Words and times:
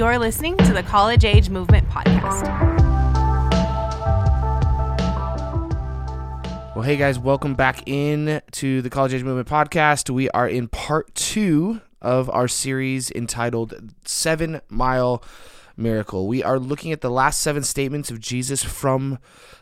You're 0.00 0.18
listening 0.18 0.56
to 0.56 0.72
the 0.72 0.82
College 0.82 1.26
Age 1.26 1.50
Movement 1.50 1.86
Podcast. 1.90 2.46
Well, 6.74 6.80
hey 6.80 6.96
guys, 6.96 7.18
welcome 7.18 7.54
back 7.54 7.86
in 7.86 8.40
to 8.52 8.80
the 8.80 8.88
College 8.88 9.12
Age 9.12 9.22
Movement 9.22 9.46
Podcast. 9.46 10.08
We 10.08 10.30
are 10.30 10.48
in 10.48 10.68
part 10.68 11.14
two 11.14 11.82
of 12.00 12.30
our 12.30 12.48
series 12.48 13.10
entitled 13.10 13.92
Seven 14.06 14.62
Mile 14.70 15.22
Miracle. 15.80 16.28
We 16.28 16.44
are 16.44 16.58
looking 16.58 16.92
at 16.92 17.00
the 17.00 17.10
last 17.10 17.40
seven 17.40 17.62
statements 17.62 18.10
of 18.10 18.20
Jesus 18.20 18.62
from 18.62 19.18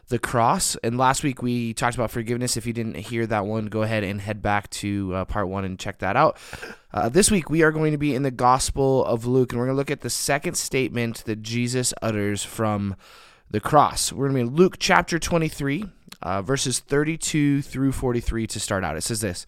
the 0.08 0.18
cross. 0.18 0.76
And 0.76 0.98
last 0.98 1.22
week 1.22 1.42
we 1.42 1.72
talked 1.74 1.94
about 1.94 2.10
forgiveness. 2.10 2.56
If 2.56 2.66
you 2.66 2.72
didn't 2.72 2.96
hear 2.96 3.26
that 3.26 3.46
one, 3.46 3.66
go 3.66 3.82
ahead 3.82 4.04
and 4.04 4.20
head 4.20 4.42
back 4.42 4.68
to 4.70 5.14
uh, 5.14 5.24
part 5.24 5.48
one 5.48 5.64
and 5.64 5.78
check 5.78 5.98
that 5.98 6.16
out. 6.16 6.36
Uh, 6.92 7.08
this 7.08 7.30
week 7.30 7.50
we 7.50 7.62
are 7.62 7.72
going 7.72 7.92
to 7.92 7.98
be 7.98 8.14
in 8.14 8.22
the 8.22 8.30
Gospel 8.30 9.04
of 9.04 9.26
Luke, 9.26 9.52
and 9.52 9.60
we're 9.60 9.66
going 9.66 9.76
to 9.76 9.78
look 9.78 9.90
at 9.90 10.00
the 10.00 10.10
second 10.10 10.56
statement 10.56 11.24
that 11.26 11.42
Jesus 11.42 11.94
utters 12.02 12.42
from 12.42 12.96
the 13.50 13.60
cross. 13.60 14.12
We're 14.12 14.28
going 14.28 14.44
to 14.44 14.44
be 14.44 14.50
in 14.50 14.56
Luke 14.56 14.76
chapter 14.78 15.18
23, 15.18 15.84
uh, 16.22 16.42
verses 16.42 16.80
32 16.80 17.62
through 17.62 17.92
43 17.92 18.46
to 18.48 18.60
start 18.60 18.84
out. 18.84 18.96
It 18.96 19.02
says 19.02 19.20
this 19.20 19.46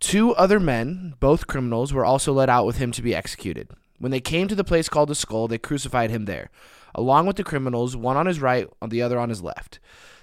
Two 0.00 0.32
other 0.34 0.60
men, 0.60 1.14
both 1.18 1.48
criminals, 1.48 1.92
were 1.92 2.04
also 2.04 2.32
led 2.32 2.48
out 2.48 2.66
with 2.66 2.78
him 2.78 2.92
to 2.92 3.02
be 3.02 3.14
executed. 3.14 3.68
When 3.98 4.10
they 4.10 4.20
came 4.20 4.48
to 4.48 4.54
the 4.54 4.64
place 4.64 4.88
called 4.88 5.08
the 5.08 5.14
skull, 5.14 5.48
they 5.48 5.58
crucified 5.58 6.10
him 6.10 6.24
there 6.24 6.50
along 6.94 7.26
with 7.26 7.36
the 7.36 7.44
criminals, 7.44 7.96
one 7.96 8.16
on 8.16 8.26
his 8.26 8.40
right, 8.40 8.68
the 8.86 9.02
other 9.02 9.18
on 9.18 9.28
his 9.28 9.42
left. 9.42 9.78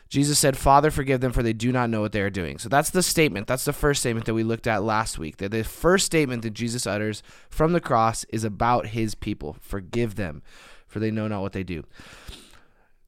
Jesus 0.07 0.37
said, 0.37 0.55
Father, 0.55 0.91
forgive 0.91 1.19
them, 1.19 1.31
for 1.31 1.41
they 1.41 1.53
do 1.53 1.71
not 1.71 1.89
know 1.89 2.01
what 2.01 2.11
they 2.11 2.21
are 2.21 2.29
doing. 2.29 2.59
So 2.59 2.69
that's 2.69 2.91
the 2.91 3.01
statement. 3.01 3.47
That's 3.47 3.65
the 3.65 3.73
first 3.73 4.01
statement 4.01 4.27
that 4.27 4.35
we 4.35 4.43
looked 4.43 4.67
at 4.67 4.83
last 4.83 5.17
week. 5.17 5.37
That 5.37 5.51
the 5.51 5.63
first 5.63 6.05
statement 6.05 6.43
that 6.43 6.51
Jesus 6.51 6.85
utters 6.85 7.23
from 7.49 7.73
the 7.73 7.81
cross 7.81 8.23
is 8.25 8.43
about 8.43 8.87
his 8.87 9.15
people. 9.15 9.57
Forgive 9.61 10.15
them, 10.15 10.43
for 10.87 10.99
they 10.99 11.11
know 11.11 11.27
not 11.27 11.41
what 11.41 11.53
they 11.53 11.63
do. 11.63 11.83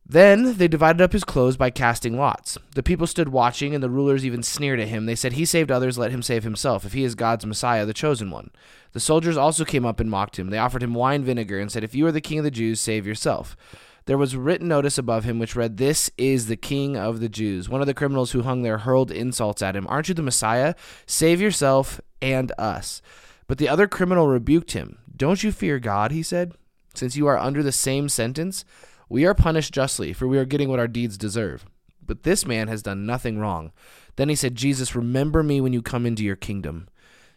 Then 0.10 0.58
they 0.58 0.70
divided 0.70 1.02
up 1.02 1.12
his 1.12 1.26
clothes 1.26 1.58
by 1.58 1.70
casting 1.70 2.18
lots. 2.18 2.58
The 2.76 2.84
people 2.84 3.08
stood 3.08 3.30
watching, 3.30 3.76
and 3.76 3.84
the 3.84 3.90
rulers 3.90 4.26
even 4.26 4.42
sneered 4.42 4.80
at 4.80 4.88
him. 4.88 5.06
They 5.06 5.16
said, 5.16 5.34
He 5.34 5.44
saved 5.44 5.70
others, 5.70 5.98
let 5.98 6.12
him 6.12 6.22
save 6.22 6.44
himself, 6.44 6.86
if 6.86 6.94
he 6.94 7.04
is 7.04 7.14
God's 7.14 7.46
Messiah, 7.46 7.86
the 7.86 7.94
chosen 7.94 8.32
one. 8.32 8.52
The 8.94 9.02
soldiers 9.02 9.36
also 9.36 9.66
came 9.66 9.86
up 9.86 10.00
and 10.00 10.10
mocked 10.10 10.40
him. 10.40 10.50
They 10.50 10.60
offered 10.60 10.82
him 10.82 10.94
wine 10.94 11.26
vinegar 11.26 11.60
and 11.60 11.70
said, 11.70 11.84
If 11.84 11.94
you 11.94 12.08
are 12.08 12.14
the 12.14 12.22
king 12.22 12.38
of 12.38 12.46
the 12.46 12.52
Jews, 12.52 12.80
save 12.80 13.06
yourself. 13.06 13.58
There 14.06 14.18
was 14.18 14.38
written 14.38 14.70
notice 14.70 14.98
above 14.98 15.26
him 15.26 15.40
which 15.40 15.58
read, 15.58 15.76
This 15.76 16.10
is 16.18 16.48
the 16.48 16.56
king 16.56 16.96
of 16.96 17.20
the 17.20 17.28
Jews. 17.28 17.68
One 17.68 17.82
of 17.82 17.88
the 17.88 17.94
criminals 17.94 18.32
who 18.32 18.44
hung 18.44 18.62
there 18.62 18.78
hurled 18.78 19.12
insults 19.12 19.62
at 19.62 19.76
him. 19.76 19.86
Aren't 19.90 20.08
you 20.08 20.14
the 20.14 20.22
Messiah? 20.22 20.76
Save 21.06 21.42
yourself 21.42 22.00
and 22.22 22.54
us. 22.58 23.02
But 23.46 23.58
the 23.58 23.68
other 23.68 23.88
criminal 23.88 24.28
rebuked 24.28 24.72
him. 24.72 25.00
Don't 25.14 25.44
you 25.44 25.52
fear 25.52 25.80
God, 25.80 26.12
he 26.12 26.24
said, 26.24 26.54
since 26.94 27.18
you 27.18 27.28
are 27.28 27.38
under 27.38 27.62
the 27.62 27.74
same 27.74 28.08
sentence? 28.08 28.64
We 29.10 29.26
are 29.26 29.34
punished 29.34 29.74
justly, 29.74 30.14
for 30.14 30.28
we 30.28 30.38
are 30.38 30.46
getting 30.46 30.70
what 30.70 30.80
our 30.80 30.88
deeds 30.88 31.18
deserve. 31.18 31.66
But 32.06 32.24
this 32.24 32.46
man 32.46 32.68
has 32.68 32.82
done 32.82 33.06
nothing 33.06 33.40
wrong. 33.40 33.72
Then 34.16 34.30
he 34.30 34.36
said, 34.36 34.56
Jesus, 34.56 34.96
remember 34.96 35.44
me 35.44 35.62
when 35.62 35.74
you 35.74 35.82
come 35.82 36.06
into 36.06 36.24
your 36.24 36.36
kingdom. 36.36 36.88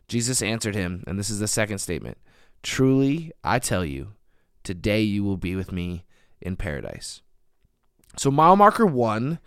Jesus 0.09 0.43
answered 0.43 0.75
him, 0.75 1.05
and 1.07 1.19
this 1.19 1.31
is 1.31 1.39
the 1.39 1.49
second 1.49 1.79
statement 1.79 2.19
Truly, 2.63 3.33
I 3.43 3.59
tell 3.59 3.85
you, 3.85 4.13
today 4.65 5.03
you 5.03 5.25
will 5.25 5.37
be 5.37 5.57
with 5.57 5.73
me 5.73 6.05
in 6.41 6.57
paradise. 6.57 7.23
So, 8.17 8.31
mile 8.31 8.57
marker 8.57 8.87
one 8.87 9.39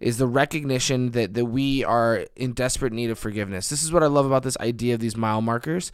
is 0.00 0.18
the 0.18 0.26
recognition 0.26 1.10
that, 1.12 1.34
that 1.34 1.46
we 1.46 1.84
are 1.84 2.26
in 2.36 2.52
desperate 2.52 2.92
need 2.92 3.10
of 3.10 3.18
forgiveness. 3.18 3.68
This 3.68 3.82
is 3.82 3.92
what 3.92 4.02
I 4.02 4.06
love 4.06 4.26
about 4.26 4.42
this 4.42 4.56
idea 4.58 4.94
of 4.94 5.00
these 5.00 5.16
mile 5.16 5.40
markers. 5.40 5.92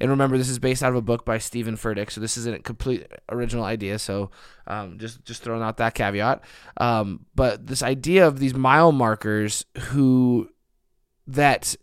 And 0.00 0.10
remember, 0.10 0.36
this 0.36 0.48
is 0.48 0.58
based 0.58 0.82
out 0.82 0.90
of 0.90 0.96
a 0.96 1.02
book 1.02 1.24
by 1.24 1.38
Steven 1.38 1.76
Furtick, 1.76 2.10
so 2.10 2.20
this 2.20 2.36
isn't 2.36 2.56
a 2.56 2.58
complete 2.58 3.06
original 3.30 3.64
idea. 3.64 3.98
So 3.98 4.30
um, 4.66 4.98
just 4.98 5.24
just 5.24 5.42
throwing 5.42 5.62
out 5.62 5.76
that 5.76 5.94
caveat. 5.94 6.42
Um, 6.78 7.26
but 7.34 7.66
this 7.66 7.82
idea 7.82 8.26
of 8.26 8.38
these 8.38 8.54
mile 8.54 8.92
markers 8.92 9.64
who 9.78 10.50
that 11.26 11.76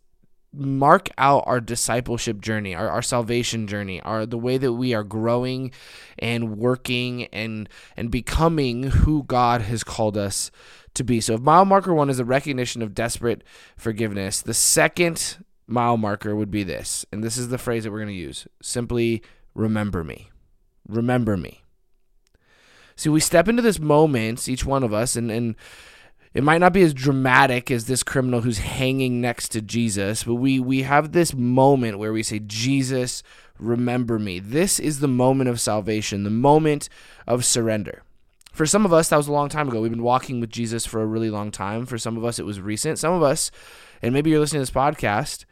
mark 0.53 1.09
out 1.17 1.43
our 1.47 1.61
discipleship 1.61 2.41
journey, 2.41 2.75
our, 2.75 2.89
our 2.89 3.01
salvation 3.01 3.67
journey, 3.67 4.01
our 4.01 4.25
the 4.25 4.37
way 4.37 4.57
that 4.57 4.73
we 4.73 4.93
are 4.93 5.03
growing 5.03 5.71
and 6.19 6.57
working 6.57 7.25
and 7.27 7.69
and 7.95 8.11
becoming 8.11 8.83
who 8.83 9.23
God 9.23 9.61
has 9.61 9.83
called 9.83 10.17
us 10.17 10.51
to 10.93 11.03
be. 11.03 11.21
So 11.21 11.35
if 11.35 11.41
mile 11.41 11.65
marker 11.65 11.93
one 11.93 12.09
is 12.09 12.19
a 12.19 12.25
recognition 12.25 12.81
of 12.81 12.93
desperate 12.93 13.43
forgiveness, 13.77 14.41
the 14.41 14.53
second 14.53 15.37
mile 15.67 15.97
marker 15.97 16.35
would 16.35 16.51
be 16.51 16.63
this, 16.63 17.05
and 17.11 17.23
this 17.23 17.37
is 17.37 17.49
the 17.49 17.57
phrase 17.57 17.83
that 17.83 17.91
we're 17.91 17.99
going 17.99 18.07
to 18.09 18.13
use. 18.13 18.47
Simply 18.61 19.21
remember 19.55 20.03
me. 20.03 20.29
Remember 20.87 21.37
me. 21.37 21.63
See, 22.95 23.09
we 23.09 23.19
step 23.19 23.47
into 23.47 23.61
this 23.61 23.79
moment, 23.79 24.47
each 24.47 24.65
one 24.65 24.83
of 24.83 24.93
us, 24.93 25.15
and 25.15 25.31
and 25.31 25.55
it 26.33 26.43
might 26.43 26.59
not 26.59 26.73
be 26.73 26.81
as 26.81 26.93
dramatic 26.93 27.69
as 27.69 27.85
this 27.85 28.03
criminal 28.03 28.41
who's 28.41 28.59
hanging 28.59 29.19
next 29.19 29.49
to 29.49 29.61
Jesus, 29.61 30.23
but 30.23 30.35
we 30.35 30.59
we 30.59 30.83
have 30.83 31.11
this 31.11 31.33
moment 31.33 31.99
where 31.99 32.13
we 32.13 32.23
say, 32.23 32.39
Jesus, 32.39 33.23
remember 33.59 34.19
me. 34.19 34.39
This 34.39 34.79
is 34.79 34.99
the 34.99 35.07
moment 35.07 35.49
of 35.49 35.59
salvation, 35.59 36.23
the 36.23 36.29
moment 36.29 36.89
of 37.27 37.43
surrender. 37.43 38.03
For 38.51 38.65
some 38.65 38.85
of 38.85 38.91
us, 38.91 39.09
that 39.09 39.17
was 39.17 39.27
a 39.27 39.31
long 39.31 39.49
time 39.49 39.69
ago. 39.69 39.81
We've 39.81 39.91
been 39.91 40.03
walking 40.03 40.41
with 40.41 40.49
Jesus 40.49 40.85
for 40.85 41.01
a 41.01 41.05
really 41.05 41.29
long 41.29 41.51
time. 41.51 41.85
For 41.85 41.97
some 41.97 42.17
of 42.17 42.25
us, 42.25 42.37
it 42.37 42.45
was 42.45 42.59
recent. 42.59 42.99
Some 42.99 43.13
of 43.13 43.23
us, 43.23 43.49
and 44.01 44.13
maybe 44.13 44.29
you're 44.29 44.39
listening 44.39 44.63
to 44.63 44.71
this 44.71 44.75
podcast, 44.75 45.45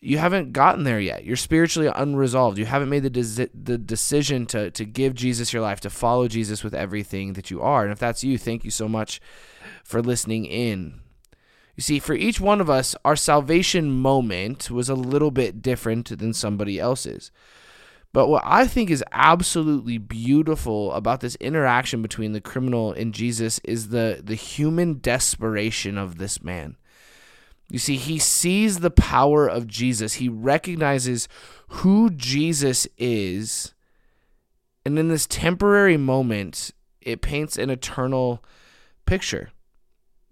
you 0.00 0.18
haven't 0.18 0.52
gotten 0.52 0.84
there 0.84 1.00
yet. 1.00 1.24
You're 1.24 1.36
spiritually 1.36 1.90
unresolved. 1.94 2.58
You 2.58 2.66
haven't 2.66 2.88
made 2.88 3.04
the 3.04 3.50
the 3.54 3.78
decision 3.78 4.46
to 4.46 4.70
to 4.72 4.84
give 4.84 5.14
Jesus 5.14 5.52
your 5.52 5.62
life, 5.62 5.80
to 5.80 5.90
follow 5.90 6.26
Jesus 6.26 6.64
with 6.64 6.74
everything 6.74 7.34
that 7.34 7.50
you 7.50 7.62
are. 7.62 7.84
And 7.84 7.92
if 7.92 8.00
that's 8.00 8.24
you, 8.24 8.36
thank 8.36 8.64
you 8.64 8.70
so 8.70 8.88
much 8.88 9.20
for 9.84 10.02
listening 10.02 10.44
in. 10.44 11.00
You 11.76 11.82
see, 11.82 12.00
for 12.00 12.14
each 12.14 12.40
one 12.40 12.60
of 12.60 12.68
us, 12.68 12.94
our 13.04 13.16
salvation 13.16 13.92
moment 13.92 14.70
was 14.70 14.88
a 14.88 14.94
little 14.94 15.30
bit 15.30 15.62
different 15.62 16.18
than 16.18 16.34
somebody 16.34 16.78
else's. 16.78 17.30
But 18.12 18.28
what 18.28 18.42
I 18.44 18.66
think 18.66 18.90
is 18.90 19.04
absolutely 19.10 19.96
beautiful 19.96 20.92
about 20.92 21.20
this 21.20 21.36
interaction 21.36 22.02
between 22.02 22.32
the 22.32 22.42
criminal 22.42 22.92
and 22.92 23.14
Jesus 23.14 23.58
is 23.64 23.88
the, 23.88 24.20
the 24.22 24.34
human 24.34 24.98
desperation 24.98 25.96
of 25.96 26.18
this 26.18 26.42
man. 26.42 26.76
You 27.70 27.78
see, 27.78 27.96
he 27.96 28.18
sees 28.18 28.80
the 28.80 28.90
power 28.90 29.48
of 29.48 29.66
Jesus, 29.66 30.14
he 30.14 30.28
recognizes 30.28 31.26
who 31.68 32.10
Jesus 32.10 32.86
is. 32.98 33.72
And 34.84 34.98
in 34.98 35.08
this 35.08 35.26
temporary 35.26 35.96
moment, 35.96 36.72
it 37.00 37.22
paints 37.22 37.56
an 37.56 37.70
eternal 37.70 38.44
picture. 39.06 39.52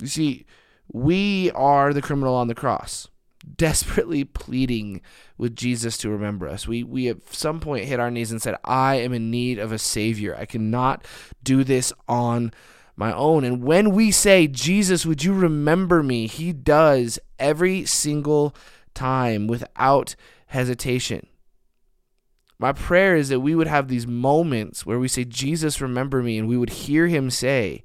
You 0.00 0.08
see, 0.08 0.44
we 0.92 1.50
are 1.52 1.94
the 1.94 2.02
criminal 2.02 2.34
on 2.34 2.48
the 2.48 2.54
cross, 2.54 3.08
desperately 3.56 4.24
pleading 4.24 5.00
with 5.38 5.56
Jesus 5.56 5.96
to 5.98 6.10
remember 6.10 6.48
us. 6.48 6.66
We 6.66 6.82
we 6.82 7.08
at 7.08 7.32
some 7.32 7.60
point 7.60 7.86
hit 7.86 8.00
our 8.00 8.10
knees 8.10 8.30
and 8.30 8.42
said, 8.42 8.56
"I 8.64 8.96
am 8.96 9.12
in 9.12 9.30
need 9.30 9.58
of 9.58 9.72
a 9.72 9.78
savior. 9.78 10.36
I 10.36 10.44
cannot 10.44 11.04
do 11.42 11.64
this 11.64 11.92
on 12.08 12.52
my 12.96 13.12
own." 13.12 13.44
And 13.44 13.62
when 13.62 13.90
we 13.90 14.10
say, 14.10 14.46
"Jesus, 14.46 15.06
would 15.06 15.24
you 15.24 15.32
remember 15.32 16.02
me?" 16.02 16.26
he 16.26 16.52
does 16.52 17.18
every 17.38 17.84
single 17.84 18.54
time 18.94 19.46
without 19.46 20.16
hesitation. 20.46 21.26
My 22.60 22.72
prayer 22.72 23.16
is 23.16 23.30
that 23.30 23.40
we 23.40 23.54
would 23.54 23.68
have 23.68 23.88
these 23.88 24.06
moments 24.06 24.84
where 24.84 24.98
we 24.98 25.08
say, 25.08 25.24
Jesus, 25.24 25.80
remember 25.80 26.22
me, 26.22 26.36
and 26.36 26.46
we 26.46 26.58
would 26.58 26.68
hear 26.68 27.06
him 27.06 27.30
say, 27.30 27.82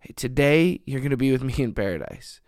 hey, 0.00 0.14
today 0.16 0.80
you're 0.86 1.00
going 1.00 1.10
to 1.10 1.18
be 1.18 1.32
with 1.32 1.42
me 1.42 1.52
in 1.58 1.74
paradise. 1.74 2.40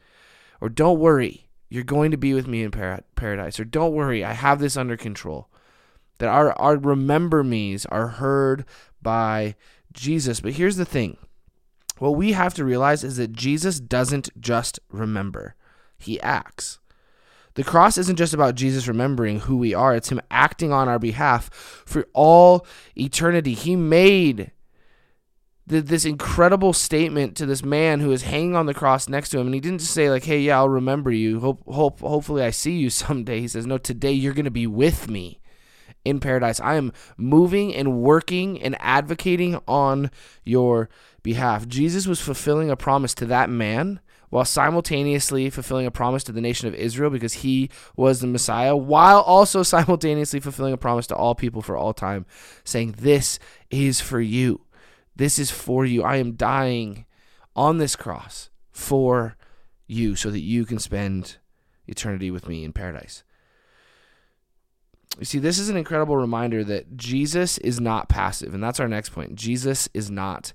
Or 0.62 0.70
don't 0.70 0.98
worry, 0.98 1.47
you're 1.69 1.84
going 1.84 2.11
to 2.11 2.17
be 2.17 2.34
with 2.34 2.47
me 2.47 2.62
in 2.62 2.71
par- 2.71 3.03
paradise. 3.15 3.61
Or 3.61 3.65
don't 3.65 3.93
worry, 3.93 4.25
I 4.25 4.33
have 4.33 4.59
this 4.59 4.77
under 4.77 4.97
control. 4.97 5.49
That 6.19 6.29
our, 6.29 6.53
our 6.53 6.77
remember 6.77 7.45
me's 7.45 7.87
are 7.87 8.09
heard 8.09 8.65
by 9.01 9.54
Jesus. 9.92 10.41
But 10.41 10.54
here's 10.54 10.77
the 10.77 10.84
thing 10.84 11.16
what 11.98 12.16
we 12.16 12.33
have 12.33 12.54
to 12.54 12.65
realize 12.65 13.04
is 13.04 13.16
that 13.16 13.33
Jesus 13.33 13.81
doesn't 13.81 14.28
just 14.41 14.78
remember, 14.91 15.54
he 15.98 16.21
acts. 16.21 16.78
The 17.54 17.65
cross 17.65 17.98
isn't 17.98 18.16
just 18.16 18.34
about 18.34 18.54
Jesus 18.54 18.87
remembering 18.87 19.41
who 19.41 19.57
we 19.57 19.75
are, 19.75 19.95
it's 19.95 20.10
him 20.10 20.21
acting 20.31 20.72
on 20.72 20.89
our 20.89 20.98
behalf 20.98 21.51
for 21.87 22.07
all 22.13 22.65
eternity. 22.97 23.54
He 23.54 23.75
made 23.75 24.53
this 25.68 26.04
incredible 26.04 26.72
statement 26.72 27.36
to 27.36 27.47
this 27.47 27.62
man 27.62 28.00
who 28.00 28.10
is 28.10 28.22
hanging 28.22 28.56
on 28.56 28.66
the 28.66 28.74
cross 28.74 29.09
next 29.09 29.30
to 29.30 29.38
him. 29.38 29.47
And 29.47 29.54
he 29.54 29.60
didn't 29.60 29.80
just 29.80 29.92
say 29.92 30.10
like 30.10 30.24
hey 30.24 30.41
yeah 30.41 30.59
i'll 30.59 30.68
remember 30.68 31.10
you. 31.10 31.41
Hope, 31.41 31.62
hope 31.66 32.00
hopefully 32.00 32.42
i 32.42 32.50
see 32.50 32.76
you 32.76 32.91
someday. 32.91 33.41
He 33.41 33.48
says 33.48 33.66
no 33.66 33.78
today 33.78 34.12
you're 34.12 34.34
going 34.34 34.44
to 34.44 34.50
be 34.50 34.66
with 34.66 35.09
me 35.09 35.41
in 36.04 36.20
paradise. 36.20 36.60
I 36.60 36.74
am 36.74 36.92
moving 37.16 37.74
and 37.74 38.00
working 38.00 38.60
and 38.62 38.76
advocating 38.80 39.60
on 39.68 40.10
your 40.44 40.88
behalf. 41.22 41.68
Jesus 41.68 42.06
was 42.06 42.20
fulfilling 42.20 42.70
a 42.70 42.76
promise 42.76 43.15
to 43.15 43.26
that 43.26 43.50
man 43.50 44.00
while 44.30 44.44
simultaneously 44.44 45.50
fulfilling 45.50 45.86
a 45.86 45.91
promise 45.91 46.24
to 46.24 46.32
the 46.32 46.41
nation 46.41 46.68
of 46.68 46.74
Israel 46.74 47.10
because 47.10 47.34
he 47.34 47.70
was 47.97 48.20
the 48.20 48.26
Messiah, 48.26 48.76
while 48.76 49.20
also 49.20 49.62
simultaneously 49.65 50.41
fulfilling 50.41 50.74
a 50.74 50.78
promise 50.78 51.06
to 51.09 51.16
all 51.16 51.34
people 51.34 51.62
for 51.62 51.76
all 51.76 51.94
time, 51.94 52.26
saying, 52.65 52.97
This 52.98 53.38
is 53.70 54.00
for 54.00 54.20
you. 54.20 54.60
This 55.18 55.38
is 55.38 55.50
for 55.50 55.84
you. 55.84 56.03
I 56.03 56.16
am 56.16 56.32
dying 56.32 57.04
on 57.54 57.78
this 57.78 57.97
cross 57.97 58.50
for 58.70 59.36
you 59.86 60.15
so 60.15 60.30
that 60.30 60.41
you 60.41 60.65
can 60.65 60.78
spend 60.78 61.36
eternity 61.86 62.30
with 62.30 62.48
me 62.48 62.65
in 62.65 62.72
paradise. 62.72 63.24
You 65.18 65.24
see, 65.24 65.41
this 65.41 65.59
is 65.59 65.68
an 65.68 65.76
incredible 65.76 66.16
reminder 66.16 66.62
that 66.65 66.97
Jesus 66.97 67.59
is 67.59 67.80
not 67.80 68.09
passive. 68.09 68.54
And 68.54 68.62
that's 68.62 68.78
our 68.78 68.86
next 68.86 69.09
point. 69.10 69.34
Jesus 69.34 69.88
is 69.92 70.10
not 70.10 70.53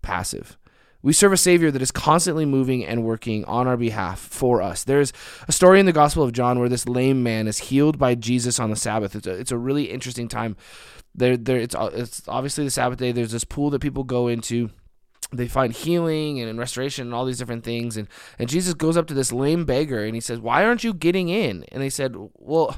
passive. 0.00 0.56
We 1.02 1.12
serve 1.12 1.32
a 1.32 1.36
Savior 1.36 1.70
that 1.70 1.82
is 1.82 1.90
constantly 1.90 2.44
moving 2.44 2.84
and 2.84 3.04
working 3.04 3.44
on 3.44 3.66
our 3.66 3.76
behalf 3.76 4.18
for 4.18 4.62
us. 4.62 4.84
There's 4.84 5.12
a 5.46 5.52
story 5.52 5.80
in 5.80 5.86
the 5.86 5.92
Gospel 5.92 6.22
of 6.22 6.32
John 6.32 6.58
where 6.58 6.68
this 6.68 6.88
lame 6.88 7.22
man 7.22 7.46
is 7.46 7.58
healed 7.58 7.98
by 7.98 8.14
Jesus 8.14 8.58
on 8.58 8.70
the 8.70 8.76
Sabbath. 8.76 9.14
It's 9.14 9.26
a, 9.26 9.32
it's 9.32 9.52
a 9.52 9.58
really 9.58 9.84
interesting 9.84 10.28
time. 10.28 10.56
There, 11.14 11.36
there, 11.36 11.58
it's, 11.58 11.74
uh, 11.74 11.90
it's 11.94 12.22
obviously 12.28 12.64
the 12.64 12.70
Sabbath 12.70 12.98
day. 12.98 13.12
There's 13.12 13.32
this 13.32 13.44
pool 13.44 13.70
that 13.70 13.80
people 13.80 14.04
go 14.04 14.28
into 14.28 14.70
they 15.32 15.48
find 15.48 15.72
healing 15.72 16.40
and 16.40 16.58
restoration 16.58 17.06
and 17.06 17.14
all 17.14 17.24
these 17.24 17.38
different 17.38 17.64
things 17.64 17.96
and 17.96 18.06
and 18.38 18.48
Jesus 18.48 18.74
goes 18.74 18.96
up 18.96 19.08
to 19.08 19.14
this 19.14 19.32
lame 19.32 19.64
beggar 19.64 20.04
and 20.04 20.14
he 20.14 20.20
says 20.20 20.38
why 20.38 20.64
aren't 20.64 20.84
you 20.84 20.94
getting 20.94 21.28
in 21.28 21.64
and 21.72 21.82
they 21.82 21.90
said 21.90 22.14
well 22.36 22.76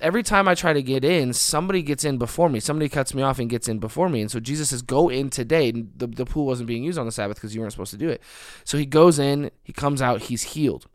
every 0.00 0.22
time 0.22 0.48
I 0.48 0.54
try 0.54 0.72
to 0.72 0.82
get 0.82 1.04
in, 1.04 1.32
somebody 1.32 1.82
gets 1.82 2.04
in 2.04 2.18
before 2.18 2.48
me. 2.48 2.60
Somebody 2.60 2.88
cuts 2.88 3.14
me 3.14 3.22
off 3.22 3.38
and 3.38 3.48
gets 3.48 3.68
in 3.68 3.78
before 3.78 4.08
me. 4.08 4.20
And 4.20 4.30
so 4.30 4.40
Jesus 4.40 4.70
says, 4.70 4.82
Go 4.82 5.08
in 5.08 5.30
today. 5.30 5.70
The, 5.70 6.06
the 6.06 6.24
pool 6.24 6.46
wasn't 6.46 6.66
being 6.66 6.84
used 6.84 6.98
on 6.98 7.06
the 7.06 7.12
Sabbath 7.12 7.36
because 7.36 7.54
you 7.54 7.60
weren't 7.60 7.72
supposed 7.72 7.92
to 7.92 7.96
do 7.96 8.08
it. 8.08 8.22
So 8.64 8.78
he 8.78 8.86
goes 8.86 9.18
in, 9.18 9.50
he 9.62 9.72
comes 9.72 10.02
out, 10.02 10.22
he's 10.22 10.42
healed. 10.42 10.86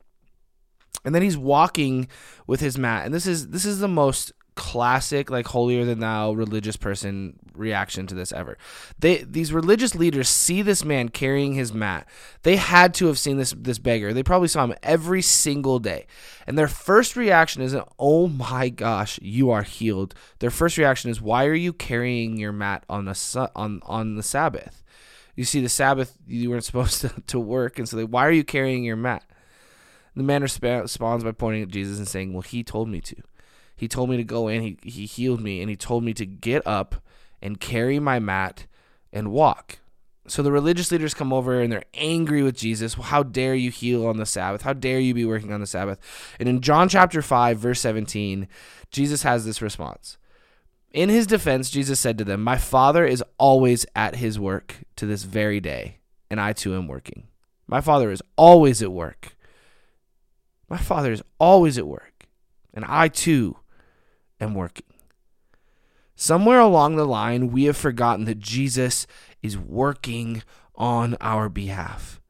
And 1.03 1.13
then 1.13 1.21
he's 1.21 1.37
walking 1.37 2.07
with 2.47 2.59
his 2.59 2.77
mat. 2.77 3.05
And 3.05 3.13
this 3.13 3.27
is 3.27 3.49
this 3.49 3.65
is 3.65 3.79
the 3.79 3.87
most 3.87 4.31
classic 4.55 5.29
like 5.29 5.47
holier 5.47 5.83
than 5.83 5.99
thou 5.99 6.31
religious 6.31 6.77
person 6.77 7.37
reaction 7.53 8.07
to 8.07 8.15
this 8.15 8.31
ever. 8.31 8.57
They 8.97 9.17
these 9.23 9.53
religious 9.53 9.95
leaders 9.95 10.29
see 10.29 10.61
this 10.61 10.83
man 10.83 11.09
carrying 11.09 11.53
his 11.53 11.73
mat. 11.73 12.07
They 12.43 12.55
had 12.55 12.93
to 12.95 13.07
have 13.07 13.19
seen 13.19 13.37
this 13.37 13.53
this 13.57 13.79
beggar. 13.79 14.13
They 14.13 14.23
probably 14.23 14.47
saw 14.47 14.63
him 14.63 14.75
every 14.81 15.21
single 15.21 15.79
day. 15.79 16.07
And 16.47 16.57
their 16.57 16.67
first 16.67 17.15
reaction 17.15 17.61
isn't, 17.61 17.87
"Oh 17.99 18.27
my 18.27 18.69
gosh, 18.69 19.19
you 19.21 19.51
are 19.51 19.63
healed." 19.63 20.15
Their 20.39 20.51
first 20.51 20.77
reaction 20.77 21.11
is, 21.11 21.21
"Why 21.21 21.45
are 21.45 21.53
you 21.53 21.73
carrying 21.73 22.37
your 22.37 22.53
mat 22.53 22.83
on 22.89 23.05
the 23.05 23.51
on 23.55 23.81
on 23.85 24.15
the 24.15 24.23
Sabbath?" 24.23 24.83
You 25.35 25.43
see 25.43 25.61
the 25.61 25.69
Sabbath 25.69 26.17
you 26.25 26.49
weren't 26.49 26.63
supposed 26.63 27.01
to, 27.01 27.09
to 27.09 27.39
work 27.39 27.77
and 27.77 27.89
so 27.89 27.97
they, 27.97 28.05
"Why 28.05 28.25
are 28.25 28.31
you 28.31 28.45
carrying 28.45 28.83
your 28.85 28.95
mat?" 28.95 29.23
The 30.15 30.23
man 30.23 30.43
responds 30.43 31.25
by 31.25 31.33
pointing 31.33 31.63
at 31.63 31.67
Jesus 31.69 31.97
and 31.97 32.07
saying, 32.07 32.31
"Well, 32.31 32.41
he 32.41 32.63
told 32.63 32.87
me 32.87 33.01
to." 33.01 33.15
He 33.75 33.87
told 33.87 34.09
me 34.09 34.17
to 34.17 34.23
go 34.23 34.47
in. 34.47 34.61
He, 34.61 34.77
he 34.83 35.05
healed 35.05 35.41
me 35.41 35.61
and 35.61 35.69
he 35.69 35.75
told 35.75 36.03
me 36.03 36.13
to 36.13 36.25
get 36.25 36.65
up 36.65 36.95
and 37.41 37.59
carry 37.59 37.99
my 37.99 38.19
mat 38.19 38.65
and 39.11 39.31
walk. 39.31 39.79
So 40.27 40.41
the 40.41 40.51
religious 40.51 40.91
leaders 40.91 41.13
come 41.13 41.31
over 41.31 41.61
and 41.61 41.71
they're 41.71 41.83
angry 41.93 42.41
with 42.41 42.57
Jesus. 42.57 42.97
Well, 42.97 43.07
how 43.07 43.21
dare 43.21 43.53
you 43.53 43.69
heal 43.69 44.07
on 44.07 44.17
the 44.17 44.25
Sabbath? 44.25 44.63
How 44.63 44.73
dare 44.73 44.99
you 44.99 45.13
be 45.13 45.25
working 45.25 45.53
on 45.53 45.59
the 45.59 45.67
Sabbath? 45.67 45.99
And 46.39 46.49
in 46.49 46.61
John 46.61 46.89
chapter 46.89 47.21
5, 47.21 47.59
verse 47.59 47.79
17, 47.81 48.47
Jesus 48.89 49.21
has 49.23 49.45
this 49.45 49.61
response. 49.61 50.17
In 50.91 51.09
his 51.09 51.27
defense, 51.27 51.69
Jesus 51.69 51.99
said 51.99 52.17
to 52.17 52.23
them, 52.23 52.41
My 52.41 52.57
Father 52.57 53.05
is 53.05 53.23
always 53.37 53.85
at 53.95 54.15
his 54.15 54.39
work 54.39 54.77
to 54.95 55.05
this 55.05 55.23
very 55.23 55.59
day, 55.59 55.99
and 56.29 56.39
I 56.39 56.53
too 56.53 56.73
am 56.73 56.87
working. 56.87 57.27
My 57.67 57.81
Father 57.81 58.09
is 58.11 58.23
always 58.37 58.81
at 58.81 58.91
work. 58.91 59.35
My 60.69 60.77
Father 60.77 61.11
is 61.11 61.21
always 61.37 61.77
at 61.77 61.85
work, 61.85 62.27
and 62.73 62.85
I 62.87 63.09
too 63.09 63.57
am 64.39 64.53
working. 64.53 64.85
Somewhere 66.15 66.59
along 66.59 66.95
the 66.95 67.05
line, 67.05 67.51
we 67.51 67.65
have 67.65 67.75
forgotten 67.75 68.25
that 68.25 68.39
Jesus 68.39 69.05
is 69.41 69.57
working 69.57 70.43
on 70.75 71.17
our 71.19 71.49
behalf. 71.49 72.21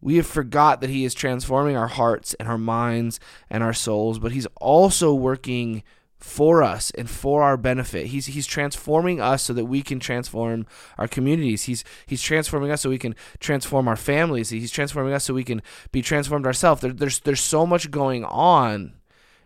We 0.00 0.16
have 0.16 0.26
forgot 0.26 0.80
that 0.80 0.90
he 0.90 1.04
is 1.04 1.14
transforming 1.14 1.76
our 1.76 1.88
hearts 1.88 2.34
and 2.34 2.48
our 2.48 2.58
minds 2.58 3.20
and 3.48 3.62
our 3.62 3.72
souls, 3.72 4.18
but 4.18 4.32
he's 4.32 4.46
also 4.60 5.14
working 5.14 5.82
for 6.22 6.62
us 6.62 6.92
and 6.92 7.10
for 7.10 7.42
our 7.42 7.56
benefit. 7.56 8.06
He's 8.06 8.26
he's 8.26 8.46
transforming 8.46 9.20
us 9.20 9.42
so 9.42 9.52
that 9.52 9.64
we 9.64 9.82
can 9.82 9.98
transform 9.98 10.66
our 10.96 11.08
communities. 11.08 11.64
He's 11.64 11.84
he's 12.06 12.22
transforming 12.22 12.70
us 12.70 12.82
so 12.82 12.90
we 12.90 12.98
can 12.98 13.16
transform 13.40 13.88
our 13.88 13.96
families. 13.96 14.50
He's 14.50 14.70
transforming 14.70 15.12
us 15.12 15.24
so 15.24 15.34
we 15.34 15.44
can 15.44 15.62
be 15.90 16.02
transformed 16.02 16.46
ourselves. 16.46 16.80
There, 16.80 16.92
there's 16.92 17.20
there's 17.20 17.40
so 17.40 17.66
much 17.66 17.90
going 17.90 18.24
on 18.24 18.94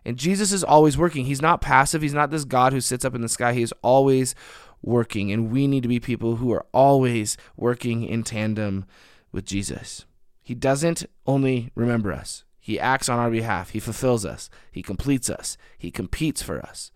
and 0.06 0.16
Jesus 0.16 0.52
is 0.52 0.62
always 0.62 0.96
working. 0.96 1.24
He's 1.24 1.42
not 1.42 1.60
passive. 1.60 2.00
He's 2.00 2.14
not 2.14 2.30
this 2.30 2.44
God 2.44 2.72
who 2.72 2.80
sits 2.80 3.04
up 3.04 3.16
in 3.16 3.22
the 3.22 3.28
sky. 3.28 3.52
He 3.52 3.62
is 3.62 3.74
always 3.82 4.36
working. 4.80 5.32
And 5.32 5.50
we 5.50 5.66
need 5.66 5.82
to 5.82 5.88
be 5.88 5.98
people 5.98 6.36
who 6.36 6.52
are 6.52 6.64
always 6.72 7.36
working 7.56 8.04
in 8.04 8.22
tandem 8.22 8.84
with 9.32 9.44
Jesus. 9.44 10.06
He 10.40 10.54
doesn't 10.54 11.06
only 11.26 11.72
remember 11.74 12.12
us, 12.12 12.44
He 12.60 12.78
acts 12.78 13.08
on 13.08 13.18
our 13.18 13.30
behalf. 13.32 13.70
He 13.70 13.80
fulfills 13.80 14.24
us, 14.24 14.48
He 14.70 14.80
completes 14.80 15.28
us, 15.28 15.58
He 15.76 15.90
competes 15.90 16.40
for 16.40 16.60
us. 16.60 16.92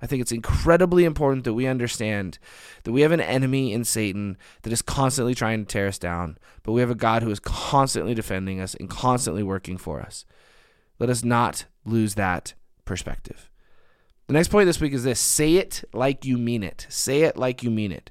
I 0.00 0.06
think 0.06 0.22
it's 0.22 0.32
incredibly 0.32 1.04
important 1.04 1.44
that 1.44 1.54
we 1.54 1.66
understand 1.66 2.38
that 2.84 2.92
we 2.92 3.02
have 3.02 3.12
an 3.12 3.20
enemy 3.20 3.74
in 3.74 3.84
Satan 3.84 4.38
that 4.62 4.72
is 4.72 4.82
constantly 4.82 5.34
trying 5.34 5.64
to 5.64 5.70
tear 5.70 5.86
us 5.86 5.98
down, 5.98 6.38
but 6.62 6.72
we 6.72 6.80
have 6.80 6.90
a 6.90 6.94
God 6.94 7.22
who 7.22 7.30
is 7.30 7.40
constantly 7.40 8.14
defending 8.14 8.58
us 8.58 8.74
and 8.74 8.88
constantly 8.88 9.42
working 9.42 9.76
for 9.76 10.00
us. 10.00 10.24
Let 10.98 11.10
us 11.10 11.24
not 11.24 11.66
lose 11.84 12.14
that 12.14 12.54
perspective. 12.84 13.50
The 14.26 14.32
next 14.32 14.48
point 14.48 14.66
this 14.66 14.80
week 14.80 14.92
is 14.92 15.04
this 15.04 15.20
say 15.20 15.56
it 15.56 15.84
like 15.92 16.24
you 16.24 16.38
mean 16.38 16.62
it. 16.62 16.86
Say 16.88 17.22
it 17.22 17.36
like 17.36 17.62
you 17.62 17.70
mean 17.70 17.92
it. 17.92 18.10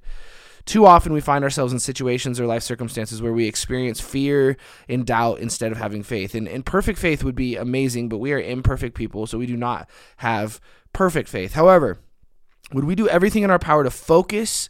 Too 0.65 0.85
often 0.85 1.12
we 1.12 1.19
find 1.19 1.44
ourselves 1.44 1.74
in 1.74 1.80
situations 1.80 2.39
or 2.39 2.45
life 2.45 2.63
circumstances 2.63 3.21
where 3.21 3.33
we 3.33 3.47
experience 3.47 4.00
fear 4.00 4.56
and 4.88 5.06
doubt 5.06 5.39
instead 5.39 5.71
of 5.74 5.77
having 5.77 6.03
faith. 6.03 6.35
And, 6.35 6.47
and 6.47 6.65
perfect 6.65 7.00
faith 7.00 7.24
would 7.24 7.35
be 7.35 7.57
amazing, 7.57 8.07
but 8.07 8.19
we 8.19 8.31
are 8.31 8.39
imperfect 8.39 8.95
people, 8.95 9.27
so 9.27 9.38
we 9.38 9.45
do 9.45 9.57
not 9.57 9.89
have 10.18 10.62
perfect 10.94 11.27
faith. 11.27 11.53
However, 11.53 12.00
would 12.71 12.85
we 12.85 12.95
do 12.95 13.09
everything 13.09 13.44
in 13.44 13.51
our 13.51 13.59
power 13.59 13.83
to 13.83 13.91
focus 13.91 14.69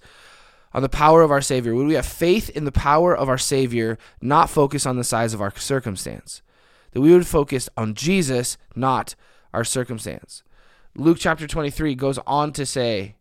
on 0.74 0.82
the 0.82 0.90
power 0.90 1.22
of 1.22 1.30
our 1.30 1.42
Savior? 1.42 1.76
Would 1.76 1.86
we 1.86 1.94
have 1.94 2.08
faith 2.08 2.50
in 2.50 2.66
the 2.66 2.72
power 2.72 3.16
of 3.16 3.30
our 3.30 3.38
Savior, 3.38 4.00
not 4.20 4.50
focus 4.50 4.88
on 4.88 4.98
the 4.98 5.04
size 5.04 5.36
of 5.36 5.42
our 5.42 5.56
circumstance? 5.56 6.42
That 6.94 7.02
we 7.02 7.12
would 7.12 7.28
focus 7.28 7.70
on 7.76 7.94
Jesus, 7.94 8.58
not 8.76 9.16
our 9.54 9.64
circumstance. 9.64 10.44
Luke 10.96 11.18
chapter 11.20 11.48
23 11.48 11.96
goes 11.96 12.20
on 12.26 12.54
to 12.54 12.66
say, 12.66 13.16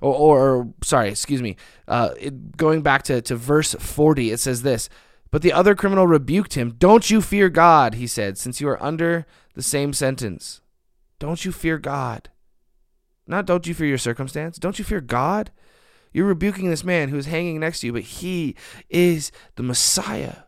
or, 0.00 0.14
or, 0.14 0.40
or 0.40 0.74
sorry, 0.82 1.10
excuse 1.10 1.42
me, 1.42 1.56
uh, 1.88 2.10
it, 2.18 2.56
going 2.56 2.82
back 2.82 3.02
to, 3.04 3.20
to 3.22 3.36
verse 3.36 3.74
40, 3.74 4.32
it 4.32 4.40
says 4.40 4.62
this 4.62 4.88
But 5.30 5.42
the 5.42 5.52
other 5.52 5.74
criminal 5.74 6.06
rebuked 6.06 6.54
him. 6.54 6.74
Don't 6.78 7.10
you 7.10 7.20
fear 7.20 7.48
God, 7.48 7.94
he 7.94 8.06
said, 8.06 8.38
since 8.38 8.60
you 8.60 8.68
are 8.68 8.82
under 8.82 9.26
the 9.54 9.62
same 9.62 9.92
sentence. 9.92 10.60
Don't 11.18 11.44
you 11.44 11.52
fear 11.52 11.78
God? 11.78 12.30
Not 13.26 13.46
don't 13.46 13.66
you 13.66 13.74
fear 13.74 13.86
your 13.86 13.98
circumstance. 13.98 14.58
Don't 14.58 14.78
you 14.78 14.84
fear 14.84 15.00
God? 15.00 15.52
You're 16.12 16.26
rebuking 16.26 16.70
this 16.70 16.82
man 16.82 17.10
who 17.10 17.18
is 17.18 17.26
hanging 17.26 17.60
next 17.60 17.80
to 17.80 17.86
you, 17.86 17.92
but 17.92 18.02
he 18.02 18.56
is 18.88 19.30
the 19.54 19.62
Messiah. 19.62 20.38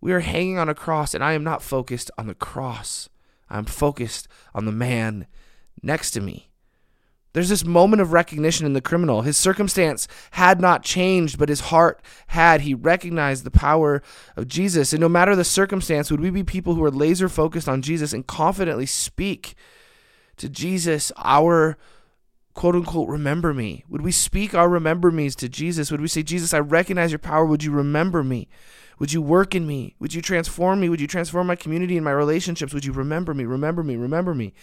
We 0.00 0.12
are 0.12 0.20
hanging 0.20 0.58
on 0.58 0.68
a 0.68 0.74
cross, 0.74 1.14
and 1.14 1.24
I 1.24 1.32
am 1.32 1.44
not 1.44 1.62
focused 1.62 2.10
on 2.18 2.26
the 2.26 2.34
cross. 2.34 3.08
I'm 3.48 3.64
focused 3.64 4.28
on 4.54 4.64
the 4.64 4.72
man 4.72 5.26
next 5.82 6.10
to 6.12 6.20
me. 6.20 6.50
There's 7.32 7.50
this 7.50 7.66
moment 7.66 8.00
of 8.00 8.14
recognition 8.14 8.64
in 8.64 8.72
the 8.72 8.80
criminal. 8.80 9.20
His 9.20 9.36
circumstance 9.36 10.08
had 10.30 10.58
not 10.58 10.82
changed, 10.82 11.38
but 11.38 11.50
his 11.50 11.60
heart 11.60 12.00
had. 12.28 12.62
He 12.62 12.72
recognized 12.72 13.44
the 13.44 13.50
power 13.50 14.02
of 14.36 14.48
Jesus. 14.48 14.94
And 14.94 15.02
no 15.02 15.08
matter 15.08 15.36
the 15.36 15.44
circumstance, 15.44 16.10
would 16.10 16.20
we 16.20 16.30
be 16.30 16.42
people 16.42 16.74
who 16.74 16.84
are 16.84 16.90
laser 16.90 17.28
focused 17.28 17.68
on 17.68 17.82
Jesus 17.82 18.14
and 18.14 18.26
confidently 18.26 18.86
speak 18.86 19.54
to 20.38 20.48
Jesus, 20.48 21.12
our 21.18 21.76
quote 22.56 22.74
unquote, 22.74 23.08
remember 23.08 23.54
me? 23.54 23.84
Would 23.88 24.00
we 24.00 24.10
speak 24.10 24.54
our 24.54 24.68
remember 24.68 25.12
me's 25.12 25.36
to 25.36 25.48
Jesus? 25.48 25.92
Would 25.92 26.00
we 26.00 26.08
say, 26.08 26.22
Jesus, 26.22 26.54
I 26.54 26.58
recognize 26.58 27.12
your 27.12 27.18
power. 27.18 27.44
Would 27.44 27.62
you 27.62 27.70
remember 27.70 28.24
me? 28.24 28.48
Would 28.98 29.12
you 29.12 29.20
work 29.20 29.54
in 29.54 29.66
me? 29.66 29.94
Would 30.00 30.14
you 30.14 30.22
transform 30.22 30.80
me? 30.80 30.88
Would 30.88 31.00
you 31.00 31.06
transform 31.06 31.46
my 31.46 31.54
community 31.54 31.96
and 31.96 32.04
my 32.04 32.12
relationships? 32.12 32.72
Would 32.72 32.86
you 32.86 32.94
remember 32.94 33.34
me? 33.34 33.44
Remember 33.44 33.82
me? 33.82 33.96
Remember 33.96 34.34
me? 34.34 34.54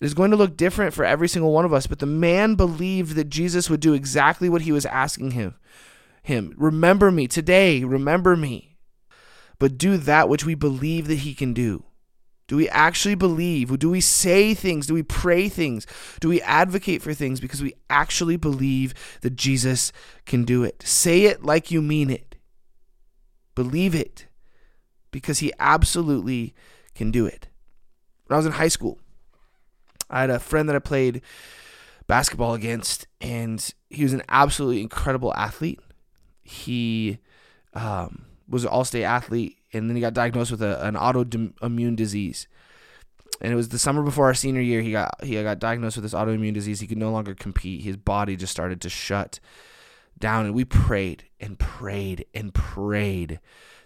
It 0.00 0.04
is 0.04 0.14
going 0.14 0.32
to 0.32 0.36
look 0.36 0.56
different 0.56 0.94
for 0.94 1.04
every 1.04 1.28
single 1.28 1.52
one 1.52 1.64
of 1.64 1.72
us, 1.72 1.86
but 1.86 2.00
the 2.00 2.06
man 2.06 2.56
believed 2.56 3.14
that 3.14 3.30
Jesus 3.30 3.70
would 3.70 3.80
do 3.80 3.94
exactly 3.94 4.48
what 4.48 4.62
he 4.62 4.72
was 4.72 4.84
asking 4.84 5.30
him. 5.30 5.54
Him, 6.24 6.54
remember 6.58 7.12
me 7.12 7.28
today, 7.28 7.84
remember 7.84 8.34
me. 8.34 8.78
But 9.60 9.78
do 9.78 9.96
that 9.96 10.28
which 10.28 10.44
we 10.44 10.56
believe 10.56 11.06
that 11.06 11.20
he 11.20 11.34
can 11.34 11.54
do. 11.54 11.84
Do 12.48 12.56
we 12.56 12.68
actually 12.68 13.14
believe? 13.14 13.78
Do 13.78 13.90
we 13.90 14.00
say 14.00 14.54
things? 14.54 14.86
Do 14.86 14.94
we 14.94 15.02
pray 15.02 15.48
things? 15.48 15.86
Do 16.20 16.28
we 16.28 16.42
advocate 16.42 17.00
for 17.02 17.14
things 17.14 17.40
because 17.40 17.62
we 17.62 17.74
actually 17.88 18.36
believe 18.36 18.92
that 19.22 19.36
Jesus 19.36 19.92
can 20.26 20.44
do 20.44 20.62
it? 20.64 20.82
Say 20.84 21.24
it 21.24 21.44
like 21.44 21.70
you 21.70 21.80
mean 21.80 22.10
it. 22.10 22.36
Believe 23.54 23.94
it. 23.94 24.26
because 25.10 25.38
he 25.40 25.52
absolutely 25.60 26.54
can 26.94 27.10
do 27.10 27.26
it. 27.26 27.48
When 28.26 28.34
I 28.34 28.38
was 28.38 28.46
in 28.46 28.52
high 28.52 28.68
school, 28.68 28.98
I 30.10 30.22
had 30.22 30.30
a 30.30 30.38
friend 30.38 30.68
that 30.68 30.76
I 30.76 30.80
played 30.80 31.22
basketball 32.06 32.54
against, 32.54 33.06
and 33.20 33.72
he 33.90 34.02
was 34.02 34.12
an 34.12 34.22
absolutely 34.28 34.80
incredible 34.80 35.32
athlete. 35.34 35.80
He 36.42 37.18
um, 37.74 38.24
was 38.52 38.64
an 38.64 38.70
all 38.70 38.84
state 38.84 39.04
athlete, 39.04 39.58
and 39.72 39.88
then 39.88 39.96
he 39.96 40.02
got 40.02 40.12
diagnosed 40.12 40.50
with 40.50 40.62
a, 40.62 40.86
an 40.86 40.94
autoimmune 40.94 41.96
disease. 41.96 42.46
And 43.40 43.50
it 43.50 43.56
was 43.56 43.70
the 43.70 43.78
summer 43.78 44.02
before 44.02 44.26
our 44.26 44.34
senior 44.34 44.60
year. 44.60 44.82
He 44.82 44.92
got 44.92 45.24
he 45.24 45.42
got 45.42 45.58
diagnosed 45.58 45.96
with 45.96 46.04
this 46.04 46.14
autoimmune 46.14 46.52
disease. 46.52 46.78
He 46.78 46.86
could 46.86 46.98
no 46.98 47.10
longer 47.10 47.34
compete. 47.34 47.82
His 47.82 47.96
body 47.96 48.36
just 48.36 48.52
started 48.52 48.80
to 48.82 48.90
shut 48.90 49.40
down, 50.18 50.44
and 50.44 50.54
we 50.54 50.66
prayed 50.66 51.24
and 51.40 51.58
prayed 51.58 52.26
and 52.34 52.52
prayed 52.52 53.40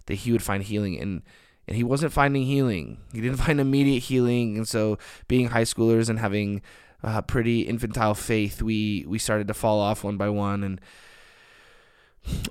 that 0.06 0.14
he 0.14 0.32
would 0.32 0.42
find 0.42 0.64
healing. 0.64 0.98
And 1.00 1.22
and 1.68 1.76
he 1.76 1.84
wasn't 1.84 2.12
finding 2.12 2.42
healing. 2.42 2.98
He 3.12 3.20
didn't 3.20 3.38
find 3.46 3.60
immediate 3.60 4.02
healing, 4.02 4.56
and 4.56 4.66
so 4.66 4.98
being 5.28 5.48
high 5.48 5.62
schoolers 5.62 6.10
and 6.10 6.18
having 6.18 6.60
uh, 7.04 7.22
pretty 7.22 7.62
infantile 7.62 8.14
faith, 8.14 8.60
we 8.60 9.04
we 9.06 9.18
started 9.20 9.46
to 9.46 9.54
fall 9.54 9.78
off 9.78 10.02
one 10.02 10.16
by 10.16 10.28
one, 10.28 10.64
and 10.64 10.80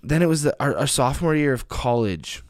then 0.01 0.22
it 0.22 0.27
was 0.27 0.44
the, 0.44 0.55
our, 0.60 0.75
our 0.77 0.88
sophomore 0.88 1.36
year 1.36 1.53
of 1.53 1.67
college, 1.67 2.44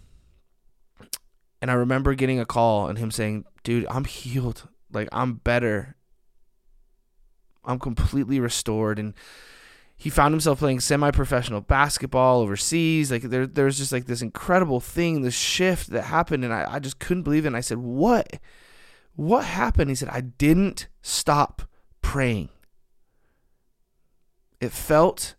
and 1.61 1.71
I 1.71 1.73
remember 1.73 2.13
getting 2.13 2.39
a 2.39 2.45
call 2.45 2.87
and 2.87 2.97
him 2.97 3.11
saying, 3.11 3.45
"Dude, 3.63 3.87
I'm 3.89 4.05
healed. 4.05 4.67
Like 4.91 5.09
I'm 5.11 5.35
better. 5.35 5.95
I'm 7.63 7.79
completely 7.79 8.39
restored." 8.39 8.99
And 8.99 9.13
he 9.97 10.09
found 10.09 10.33
himself 10.33 10.59
playing 10.59 10.81
semi-professional 10.81 11.61
basketball 11.61 12.41
overseas. 12.41 13.09
Like 13.09 13.23
there, 13.23 13.47
there 13.47 13.65
was 13.65 13.77
just 13.77 13.91
like 13.91 14.05
this 14.05 14.21
incredible 14.21 14.79
thing, 14.79 15.21
this 15.21 15.33
shift 15.33 15.89
that 15.91 16.03
happened, 16.03 16.43
and 16.43 16.53
I, 16.53 16.75
I 16.75 16.79
just 16.79 16.99
couldn't 16.99 17.23
believe 17.23 17.45
it. 17.45 17.47
And 17.47 17.57
I 17.57 17.61
said, 17.61 17.77
"What? 17.79 18.39
What 19.15 19.45
happened?" 19.45 19.89
He 19.89 19.95
said, 19.95 20.09
"I 20.09 20.21
didn't 20.21 20.87
stop 21.01 21.63
praying. 22.01 22.49
It 24.59 24.71
felt 24.71 25.35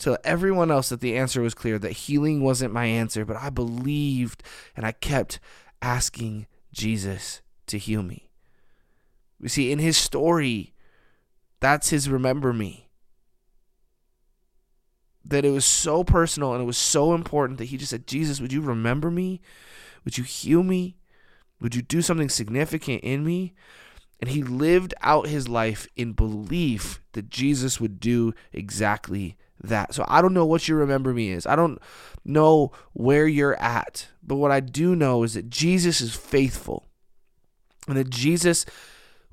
to 0.00 0.18
everyone 0.24 0.70
else 0.70 0.88
that 0.88 1.00
the 1.00 1.16
answer 1.16 1.42
was 1.42 1.54
clear, 1.54 1.78
that 1.78 1.92
healing 1.92 2.42
wasn't 2.42 2.72
my 2.72 2.86
answer, 2.86 3.24
but 3.24 3.36
I 3.36 3.50
believed 3.50 4.42
and 4.76 4.84
I 4.84 4.92
kept 4.92 5.38
asking 5.82 6.46
Jesus 6.72 7.42
to 7.66 7.78
heal 7.78 8.02
me. 8.02 8.30
You 9.40 9.48
see, 9.48 9.70
in 9.70 9.78
his 9.78 9.96
story, 9.96 10.72
that's 11.60 11.90
his 11.90 12.08
remember 12.08 12.52
me. 12.52 12.88
That 15.24 15.44
it 15.44 15.50
was 15.50 15.66
so 15.66 16.02
personal 16.02 16.54
and 16.54 16.62
it 16.62 16.66
was 16.66 16.78
so 16.78 17.14
important 17.14 17.58
that 17.58 17.66
he 17.66 17.76
just 17.76 17.90
said, 17.90 18.06
Jesus, 18.06 18.40
would 18.40 18.52
you 18.52 18.62
remember 18.62 19.10
me? 19.10 19.40
Would 20.04 20.16
you 20.16 20.24
heal 20.24 20.62
me? 20.62 20.96
Would 21.60 21.74
you 21.74 21.82
do 21.82 22.00
something 22.00 22.30
significant 22.30 23.02
in 23.02 23.24
me? 23.24 23.54
And 24.18 24.30
he 24.30 24.42
lived 24.42 24.94
out 25.02 25.28
his 25.28 25.48
life 25.48 25.86
in 25.94 26.12
belief 26.12 27.00
that 27.12 27.28
Jesus 27.28 27.80
would 27.80 28.00
do 28.00 28.34
exactly 28.52 29.36
that. 29.62 29.94
So 29.94 30.04
I 30.08 30.22
don't 30.22 30.34
know 30.34 30.46
what 30.46 30.68
your 30.68 30.78
remember 30.78 31.12
me 31.12 31.30
is. 31.30 31.46
I 31.46 31.56
don't 31.56 31.80
know 32.24 32.72
where 32.92 33.26
you're 33.26 33.60
at. 33.60 34.08
But 34.22 34.36
what 34.36 34.50
I 34.50 34.60
do 34.60 34.94
know 34.94 35.22
is 35.22 35.34
that 35.34 35.50
Jesus 35.50 36.00
is 36.00 36.14
faithful 36.14 36.86
and 37.88 37.96
that 37.96 38.10
Jesus 38.10 38.66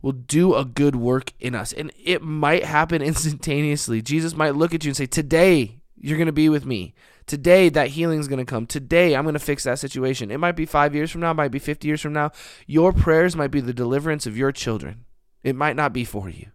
will 0.01 0.11
do 0.11 0.55
a 0.55 0.65
good 0.65 0.95
work 0.95 1.33
in 1.39 1.55
us. 1.55 1.73
And 1.73 1.91
it 2.03 2.21
might 2.21 2.63
happen 2.63 3.01
instantaneously. 3.03 4.01
Jesus 4.01 4.35
might 4.35 4.55
look 4.55 4.73
at 4.73 4.83
you 4.83 4.89
and 4.89 4.97
say, 4.97 5.05
Today, 5.05 5.79
you're 5.99 6.17
going 6.17 6.27
to 6.27 6.31
be 6.31 6.49
with 6.49 6.65
me. 6.65 6.93
Today, 7.25 7.67
that 7.69 7.89
healing 7.89 8.19
is 8.19 8.29
going 8.29 8.39
to 8.39 8.49
come. 8.49 8.65
Today, 8.65 9.13
I'm 9.13 9.25
going 9.25 9.33
to 9.33 9.39
fix 9.39 9.65
that 9.65 9.79
situation. 9.79 10.31
It 10.31 10.37
might 10.37 10.53
be 10.53 10.65
five 10.65 10.95
years 10.95 11.11
from 11.11 11.21
now, 11.21 11.33
might 11.33 11.51
be 11.51 11.59
50 11.59 11.85
years 11.85 11.99
from 11.99 12.13
now. 12.13 12.31
Your 12.65 12.93
prayers 12.93 13.35
might 13.35 13.51
be 13.51 13.59
the 13.59 13.73
deliverance 13.73 14.25
of 14.25 14.37
your 14.37 14.53
children. 14.53 15.03
It 15.43 15.55
might 15.55 15.75
not 15.75 15.91
be 15.91 16.05
for 16.05 16.29
you. 16.29 16.51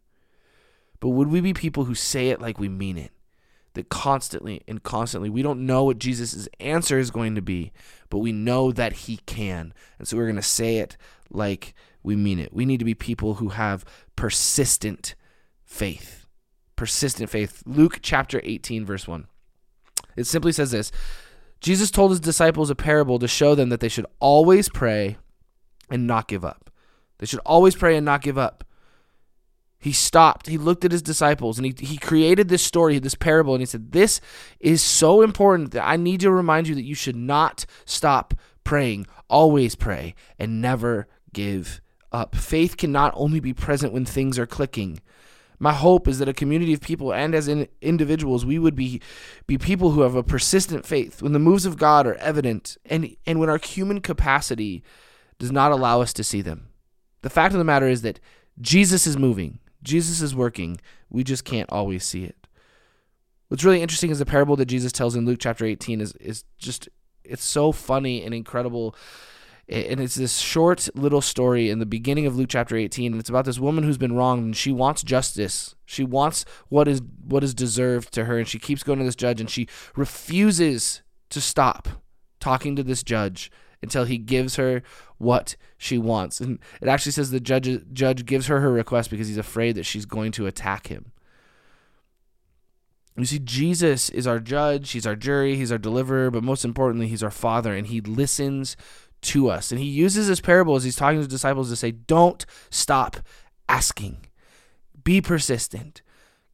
But 0.99 1.11
would 1.11 1.29
we 1.29 1.43
be 1.43 1.53
people 1.53 1.85
who 1.85 1.95
say 1.95 2.31
it 2.31 2.41
like 2.41 2.59
we 2.59 2.71
mean 2.71 2.97
it? 2.97 3.11
That 3.75 3.89
constantly 3.89 4.63
and 4.69 4.83
constantly, 4.83 5.31
we 5.31 5.43
don't 5.43 5.65
know 5.65 5.85
what 5.85 5.99
Jesus' 5.99 6.47
answer 6.61 6.99
is 6.99 7.11
going 7.11 7.35
to 7.35 7.43
be, 7.43 7.73
but 8.11 8.19
we 8.19 8.31
know 8.31 8.71
that 8.71 8.93
he 8.93 9.19
can. 9.25 9.73
And 9.99 10.07
so 10.07 10.17
we're 10.17 10.27
going 10.27 10.37
to 10.37 10.43
say 10.43 10.77
it 10.77 10.99
like 11.31 11.75
we 12.03 12.15
mean 12.15 12.39
it. 12.39 12.53
We 12.53 12.67
need 12.67 12.81
to 12.81 12.85
be 12.85 12.95
people 12.95 13.35
who 13.35 13.51
have 13.51 13.85
persistent 14.15 15.15
faith. 15.65 16.27
Persistent 16.77 17.31
faith. 17.31 17.63
Luke 17.65 18.01
chapter 18.03 18.41
18, 18.45 18.85
verse 18.85 19.09
1. 19.09 19.27
It 20.17 20.27
simply 20.27 20.53
says 20.53 20.71
this 20.71 20.93
Jesus 21.61 21.91
told 21.91 22.11
his 22.11 22.21
disciples 22.21 22.71
a 22.71 22.75
parable 22.75 23.19
to 23.19 23.29
show 23.29 23.55
them 23.55 23.69
that 23.69 23.81
they 23.81 23.89
should 23.89 24.07
always 24.19 24.69
pray 24.69 25.17
and 25.89 26.07
not 26.07 26.29
give 26.29 26.45
up. 26.45 26.71
They 27.19 27.27
should 27.27 27.41
always 27.47 27.77
pray 27.77 27.97
and 27.97 28.05
not 28.05 28.23
give 28.23 28.37
up. 28.37 28.65
He 29.83 29.91
stopped, 29.91 30.47
he 30.47 30.59
looked 30.59 30.85
at 30.85 30.93
his 30.93 31.03
disciples, 31.03 31.59
and 31.59 31.67
he, 31.67 31.75
he 31.85 31.97
created 31.97 32.49
this 32.49 32.63
story, 32.63 33.01
this 33.01 33.17
parable, 33.17 33.53
and 33.53 33.61
he 33.61 33.67
said, 33.67 33.91
This 33.91 34.21
is 34.61 34.81
so 34.81 35.23
important 35.23 35.73
that 35.73 35.85
I 35.85 35.97
need 35.97 36.21
to 36.21 36.31
remind 36.31 36.69
you 36.69 36.77
that 36.77 36.85
you 36.85 36.95
should 36.95 37.17
not 37.17 37.67
stop 37.85 38.33
praying. 38.63 39.09
Always 39.29 39.75
pray 39.75 40.15
and 40.39 40.63
never 40.63 41.09
give 41.33 41.81
up. 42.13 42.37
Faith 42.37 42.77
can 42.77 42.93
not 42.93 43.13
only 43.17 43.41
be 43.41 43.53
present 43.53 43.93
when 43.93 44.05
things 44.05 44.39
are 44.39 44.47
clicking, 44.47 45.01
my 45.59 45.73
hope 45.73 46.07
is 46.07 46.21
that 46.21 46.29
a 46.29 46.33
community 46.33 46.73
of 46.73 46.81
people 46.81 47.13
and 47.13 47.35
as 47.35 47.49
in 47.49 47.67
individuals 47.81 48.45
we 48.45 48.59
would 48.61 48.75
be 48.77 49.01
be 49.47 49.59
people 49.59 49.93
who 49.93 50.03
have 50.03 50.17
a 50.17 50.23
persistent 50.23 50.85
faith 50.85 51.23
when 51.23 51.33
the 51.33 51.39
moves 51.39 51.65
of 51.65 51.77
God 51.77 52.07
are 52.07 52.17
evident 52.17 52.77
and 52.85 53.17
and 53.27 53.41
when 53.41 53.49
our 53.49 53.59
human 53.59 54.01
capacity 54.01 54.83
does 55.39 55.51
not 55.53 55.73
allow 55.73 56.01
us 56.01 56.13
to 56.15 56.25
see 56.25 56.41
them. 56.41 56.69
The 57.23 57.31
fact 57.31 57.53
of 57.55 57.59
the 57.59 57.65
matter 57.65 57.89
is 57.89 58.03
that 58.03 58.21
Jesus 58.61 59.07
is 59.07 59.17
moving. 59.17 59.61
Jesus 59.83 60.21
is 60.21 60.35
working. 60.35 60.81
We 61.11 61.25
just 61.25 61.45
can't 61.45 61.71
always 61.71 62.05
see 62.05 62.25
it. 62.25 62.37
What's 63.49 63.65
really 63.65 63.83
interesting 63.83 64.11
is 64.11 64.19
the 64.19 64.27
parable 64.27 64.57
that 64.57 64.67
Jesus 64.67 64.93
tells 64.93 65.15
in 65.15 65.27
Luke 65.27 65.39
chapter 65.41 65.65
18 65.65 66.01
is 66.01 66.13
is 66.13 66.45
just 66.59 66.89
it's 67.25 67.45
so 67.45 67.71
funny 67.71 68.25
and 68.25 68.35
incredible 68.35 68.97
and 69.69 70.01
it's 70.01 70.17
this 70.17 70.39
short 70.39 70.89
little 70.95 71.21
story 71.21 71.71
in 71.71 71.79
the 71.79 71.87
beginning 71.87 72.27
of 72.27 72.37
Luke 72.37 72.49
chapter 72.49 72.77
18 72.77 73.13
and 73.13 73.21
it's 73.21 73.31
about 73.31 73.45
this 73.45 73.59
woman 73.59 73.85
who's 73.85 73.99
been 73.99 74.15
wronged 74.15 74.45
and 74.45 74.57
she 74.57 74.73
wants 74.73 75.03
justice. 75.03 75.75
She 75.85 76.03
wants 76.03 76.45
what 76.69 76.89
is 76.89 77.01
what 77.27 77.45
is 77.45 77.55
deserved 77.55 78.13
to 78.15 78.25
her 78.25 78.39
and 78.39 78.49
she 78.49 78.59
keeps 78.59 78.83
going 78.83 78.99
to 78.99 79.05
this 79.05 79.17
judge 79.17 79.41
and 79.41 79.51
she 79.51 79.69
refuses 79.97 81.03
to 81.31 81.41
stop 81.41 81.89
talking 82.41 82.75
to 82.77 82.83
this 82.83 83.03
judge 83.03 83.51
until 83.83 84.05
he 84.05 84.19
gives 84.19 84.57
her 84.57 84.83
what 85.19 85.57
she 85.77 85.99
wants. 85.99 86.41
And 86.41 86.59
it 86.81 86.89
actually 86.89 87.13
says 87.13 87.31
the 87.31 87.41
judge 87.41 87.69
judge 87.93 88.25
gives 88.25 88.47
her 88.47 88.61
her 88.61 88.73
request 88.73 89.11
because 89.11 89.29
he's 89.29 89.39
afraid 89.39 89.75
that 89.77 89.85
she's 89.85 90.07
going 90.07 90.33
to 90.33 90.47
attack 90.47 90.87
him. 90.87 91.13
You 93.17 93.27
see, 93.27 93.41
Jesus 93.41 94.09
is 94.09 94.27
our 94.27 94.39
judge, 94.39 94.91
he's 94.93 95.07
our 95.07 95.17
jury, 95.17 95.57
he's 95.57 95.71
our 95.71 95.79
deliverer, 95.79 96.31
but 96.31 96.43
most 96.43 96.65
importantly, 96.65 97.09
he's 97.09 97.23
our 97.23 97.31
father, 97.31 97.75
and 97.75 97.87
he 97.87 98.01
listens 98.01 98.75
to 99.23 99.51
us. 99.51 99.71
And 99.71 99.79
he 99.81 99.87
uses 99.87 100.29
this 100.29 100.41
parable 100.41 100.77
as 100.77 100.85
he's 100.85 100.97
talking 100.97 101.17
to 101.17 101.21
his 101.21 101.29
disciples 101.29 101.69
to 101.69 101.77
say, 101.77 101.91
Don't 101.91 102.45
stop 102.71 103.19
asking. 103.69 104.27
Be 105.05 105.21
persistent. 105.21 106.03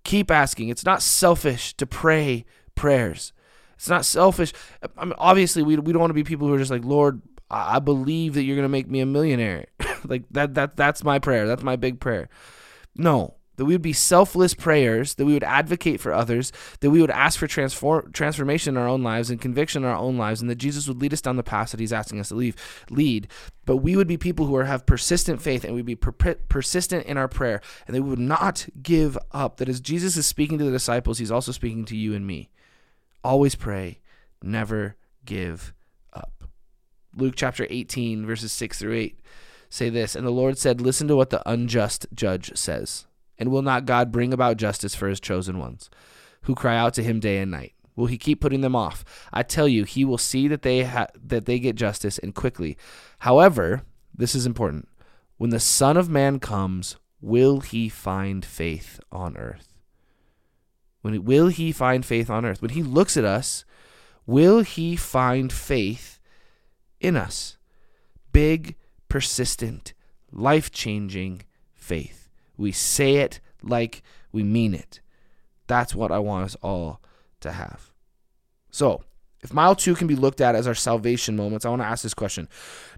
Keep 0.05 0.31
asking. 0.31 0.69
It's 0.69 0.85
not 0.85 1.03
selfish 1.03 1.75
to 1.75 1.87
pray 1.87 2.45
prayers. 2.75 3.33
It's 3.79 3.89
not 3.89 4.05
selfish. 4.05 4.53
I 4.97 5.05
mean, 5.05 5.15
obviously, 5.19 5.63
we, 5.63 5.77
we 5.77 5.93
don't 5.93 6.01
want 6.01 6.11
to 6.11 6.15
be 6.15 6.25
people 6.25 6.49
who 6.49 6.55
are 6.55 6.59
just 6.59 6.71
like, 6.71 6.85
Lord, 6.85 7.23
I 7.49 7.79
believe 7.79 8.35
that 8.35 8.43
you're 8.43 8.57
going 8.57 8.65
to 8.65 8.69
make 8.69 8.91
me 8.91 8.99
a 8.99 9.07
millionaire. 9.07 9.67
like 10.05 10.25
that, 10.33 10.55
that, 10.55 10.77
that's 10.77 11.05
my 11.05 11.21
prayer. 11.21 11.47
That's 11.47 11.63
my 11.63 11.77
big 11.77 12.01
prayer. 12.01 12.29
No, 12.97 13.37
that 13.55 13.65
we 13.65 13.75
would 13.75 13.83
be 13.83 13.93
selfless 13.93 14.53
prayers, 14.53 15.15
that 15.15 15.27
we 15.27 15.33
would 15.33 15.45
advocate 15.45 16.01
for 16.01 16.13
others, 16.13 16.53
that 16.81 16.91
we 16.91 17.01
would 17.01 17.11
ask 17.11 17.39
for 17.39 17.47
transform, 17.47 18.11
transformation 18.13 18.77
in 18.77 18.83
our 18.83 18.89
own 18.89 19.05
lives 19.05 19.31
and 19.31 19.41
conviction 19.41 19.85
in 19.85 19.89
our 19.89 19.97
own 19.97 20.19
lives, 20.19 20.41
and 20.41 20.51
that 20.51 20.57
Jesus 20.57 20.89
would 20.89 21.01
lead 21.01 21.13
us 21.13 21.21
down 21.21 21.37
the 21.37 21.45
path 21.45 21.71
that 21.71 21.81
He's 21.81 21.93
asking 21.93 22.19
us 22.19 22.29
to 22.29 22.35
leave, 22.35 22.57
lead. 22.91 23.29
But 23.65 23.77
we 23.77 23.95
would 23.95 24.09
be 24.09 24.19
people 24.19 24.47
who 24.47 24.57
are, 24.57 24.65
have 24.65 24.87
persistent 24.87 25.41
faith, 25.41 25.65
and 25.65 25.75
we'd 25.75 25.87
be 25.87 25.97
per- 25.97 26.35
persistent 26.49 27.07
in 27.07 27.17
our 27.17 27.29
prayer, 27.29 27.61
and 27.87 27.95
they 27.95 28.01
would 28.01 28.19
not 28.19 28.67
give 28.83 29.17
up. 29.31 29.59
That 29.59 29.69
as 29.69 29.81
Jesus 29.81 30.17
is 30.17 30.27
speaking 30.27 30.59
to 30.59 30.65
the 30.65 30.73
disciples, 30.73 31.19
He's 31.19 31.33
also 31.33 31.53
speaking 31.53 31.85
to 31.87 31.97
you 31.97 32.15
and 32.15 32.27
me. 32.27 32.51
Always 33.25 33.55
pray, 33.55 34.01
never 34.43 34.97
give 35.25 35.73
up. 36.13 36.45
Luke 37.15 37.35
chapter 37.37 37.67
18, 37.69 38.25
verses 38.27 38.53
6 38.53 38.79
through 38.79 38.95
8 38.95 39.21
say 39.71 39.91
this 39.91 40.15
And 40.15 40.27
the 40.27 40.31
Lord 40.31 40.59
said, 40.59 40.81
Listen 40.81 41.09
to 41.09 41.17
what 41.17 41.31
the 41.31 41.49
unjust 41.49 42.07
judge 42.15 42.57
says. 42.57 43.07
And 43.39 43.51
will 43.51 43.63
not 43.63 43.87
God 43.87 44.11
bring 44.11 44.33
about 44.33 44.57
justice 44.57 44.95
for 44.95 45.09
his 45.09 45.21
chosen 45.21 45.59
ones, 45.59 45.91
who 46.43 46.55
cry 46.55 46.77
out 46.77 46.95
to 46.95 47.05
him 47.05 47.21
day 47.21 47.39
and 47.39 47.51
night? 47.51 47.75
Will 47.95 48.07
he 48.07 48.19
keep 48.19 48.41
putting 48.41 48.63
them 48.63 48.77
off? 48.77 49.05
I 49.33 49.43
tell 49.43 49.69
you, 49.69 49.85
he 49.85 50.05
will 50.05 50.19
see 50.19 50.49
that 50.49 50.63
they 50.63 50.85
ha- 50.85 51.09
that 51.21 51.47
they 51.47 51.59
get 51.59 51.77
justice 51.77 52.19
and 52.19 52.35
quickly. 52.35 52.77
However, 53.21 53.83
this 54.15 54.35
is 54.35 54.47
important. 54.47 54.89
When 55.37 55.51
the 55.51 55.61
Son 55.61 55.97
of 55.97 56.09
Man 56.09 56.41
comes, 56.41 56.97
will 57.21 57.61
he 57.61 57.89
find 57.89 58.45
faith 58.45 59.01
on 59.13 59.37
earth? 59.37 59.78
When 61.03 61.15
he, 61.15 61.19
will 61.19 61.49
he 61.49 61.73
find 61.73 62.05
faith 62.05 62.29
on 62.29 62.45
earth? 62.45 62.61
When 62.61 62.71
he 62.71 62.83
looks 62.83 63.17
at 63.17 63.25
us, 63.25 63.65
will 64.27 64.61
he 64.61 64.97
find 64.97 65.53
faith 65.53 66.19
in 67.01 67.17
us? 67.17 67.59
big, 68.39 68.77
persistent, 69.09 69.95
life 70.31 70.71
changing 70.71 71.43
faith. 71.75 72.29
We 72.57 72.71
say 72.71 73.17
it 73.17 73.41
like 73.63 74.03
we 74.31 74.45
mean 74.45 74.75
it. 74.75 75.01
That's 75.67 75.95
what 75.95 76.13
I 76.13 76.21
want 76.21 76.45
us 76.45 76.57
all 76.63 77.01
to 77.41 77.51
have. 77.51 77.93
So, 78.71 79.03
if 79.43 79.53
mile 79.53 79.77
two 79.77 79.95
can 79.95 80.09
be 80.09 80.17
looked 80.17 80.41
at 80.41 80.55
as 80.55 80.67
our 80.67 80.75
salvation 80.75 81.37
moments, 81.37 81.65
I 81.65 81.71
want 81.71 81.83
to 81.83 81.87
ask 81.87 82.03
this 82.03 82.15
question 82.15 82.49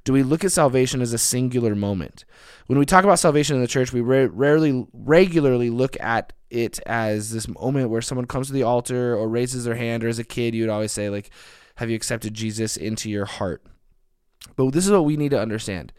Do 0.04 0.12
we 0.12 0.22
look 0.22 0.44
at 0.44 0.52
salvation 0.52 1.02
as 1.02 1.12
a 1.12 1.18
singular 1.18 1.74
moment? 1.74 2.24
When 2.66 2.78
we 2.78 2.86
talk 2.86 3.04
about 3.04 3.18
salvation 3.18 3.56
in 3.56 3.62
the 3.62 3.68
church, 3.68 3.92
we 3.92 4.00
ra- 4.00 4.28
rarely, 4.30 4.86
regularly 4.92 5.70
look 5.70 6.00
at 6.00 6.32
it 6.48 6.80
as 6.86 7.30
this 7.30 7.46
moment 7.46 7.90
where 7.90 8.02
someone 8.02 8.26
comes 8.26 8.46
to 8.46 8.52
the 8.52 8.62
altar 8.62 9.14
or 9.14 9.28
raises 9.28 9.64
their 9.64 9.74
hand, 9.74 10.02
or 10.02 10.08
as 10.08 10.18
a 10.18 10.24
kid, 10.24 10.54
you 10.54 10.62
would 10.62 10.70
always 10.70 10.92
say, 10.92 11.10
like, 11.10 11.30
Have 11.76 11.90
you 11.90 11.96
accepted 11.96 12.32
Jesus 12.34 12.76
into 12.76 13.10
your 13.10 13.26
heart? 13.26 13.62
But 14.56 14.70
this 14.70 14.86
is 14.86 14.92
what 14.92 15.04
we 15.04 15.16
need 15.16 15.30
to 15.32 15.40
understand 15.40 15.92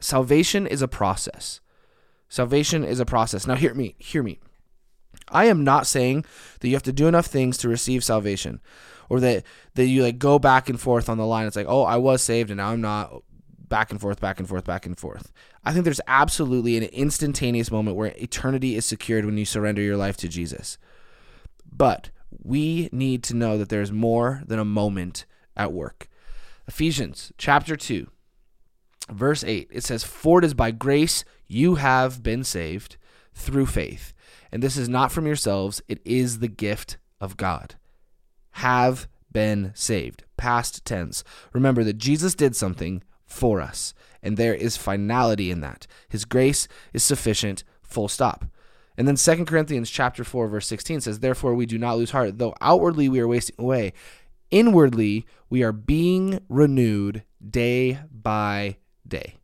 salvation 0.00 0.66
is 0.66 0.80
a 0.80 0.88
process. 0.88 1.60
Salvation 2.28 2.84
is 2.84 3.00
a 3.00 3.06
process. 3.06 3.46
Now, 3.46 3.56
hear 3.56 3.74
me, 3.74 3.96
hear 3.98 4.22
me. 4.22 4.38
I 5.30 5.46
am 5.46 5.64
not 5.64 5.86
saying 5.86 6.24
that 6.60 6.68
you 6.68 6.74
have 6.74 6.82
to 6.84 6.92
do 6.92 7.08
enough 7.08 7.26
things 7.26 7.58
to 7.58 7.68
receive 7.68 8.04
salvation 8.04 8.60
or 9.08 9.20
that 9.20 9.44
that 9.74 9.86
you 9.86 10.02
like 10.02 10.18
go 10.18 10.38
back 10.38 10.68
and 10.68 10.80
forth 10.80 11.08
on 11.08 11.18
the 11.18 11.26
line. 11.26 11.46
It's 11.46 11.56
like, 11.56 11.66
"Oh, 11.68 11.82
I 11.82 11.96
was 11.96 12.22
saved 12.22 12.50
and 12.50 12.58
now 12.58 12.70
I'm 12.70 12.80
not." 12.80 13.22
Back 13.68 13.90
and 13.90 14.00
forth, 14.00 14.18
back 14.18 14.38
and 14.38 14.48
forth, 14.48 14.64
back 14.64 14.86
and 14.86 14.98
forth. 14.98 15.30
I 15.62 15.74
think 15.74 15.84
there's 15.84 16.00
absolutely 16.06 16.78
an 16.78 16.84
instantaneous 16.84 17.70
moment 17.70 17.98
where 17.98 18.14
eternity 18.16 18.76
is 18.76 18.86
secured 18.86 19.26
when 19.26 19.36
you 19.36 19.44
surrender 19.44 19.82
your 19.82 19.98
life 19.98 20.16
to 20.18 20.28
Jesus. 20.28 20.78
But 21.70 22.08
we 22.42 22.88
need 22.92 23.22
to 23.24 23.36
know 23.36 23.58
that 23.58 23.68
there's 23.68 23.92
more 23.92 24.42
than 24.46 24.58
a 24.58 24.64
moment 24.64 25.26
at 25.54 25.72
work. 25.72 26.08
Ephesians 26.66 27.32
chapter 27.38 27.76
2, 27.76 28.08
verse 29.10 29.44
8, 29.44 29.68
it 29.70 29.84
says, 29.84 30.04
For 30.04 30.38
it 30.38 30.44
is 30.44 30.54
by 30.54 30.70
grace 30.70 31.24
you 31.46 31.76
have 31.76 32.22
been 32.22 32.44
saved 32.44 32.96
through 33.34 33.66
faith. 33.66 34.12
And 34.52 34.62
this 34.62 34.76
is 34.76 34.88
not 34.88 35.12
from 35.12 35.26
yourselves, 35.26 35.82
it 35.88 36.00
is 36.04 36.38
the 36.38 36.48
gift 36.48 36.98
of 37.20 37.36
God 37.36 37.74
have 38.58 39.08
been 39.30 39.72
saved. 39.74 40.24
Past 40.36 40.84
tense. 40.84 41.22
Remember 41.52 41.84
that 41.84 41.98
Jesus 41.98 42.34
did 42.34 42.56
something 42.56 43.02
for 43.26 43.60
us, 43.60 43.94
and 44.22 44.36
there 44.36 44.54
is 44.54 44.76
finality 44.76 45.50
in 45.50 45.60
that. 45.60 45.86
His 46.08 46.24
grace 46.24 46.66
is 46.92 47.02
sufficient, 47.02 47.62
full 47.82 48.08
stop. 48.08 48.46
And 48.96 49.06
then 49.06 49.16
2 49.16 49.44
Corinthians 49.44 49.90
chapter 49.90 50.24
4 50.24 50.48
verse 50.48 50.66
16 50.66 51.02
says, 51.02 51.20
"Therefore 51.20 51.54
we 51.54 51.66
do 51.66 51.78
not 51.78 51.98
lose 51.98 52.10
heart, 52.10 52.38
though 52.38 52.54
outwardly 52.60 53.08
we 53.08 53.20
are 53.20 53.28
wasting 53.28 53.54
away, 53.58 53.92
inwardly 54.50 55.24
we 55.48 55.62
are 55.62 55.72
being 55.72 56.40
renewed 56.48 57.22
day 57.48 58.00
by 58.10 58.78
day." 59.06 59.38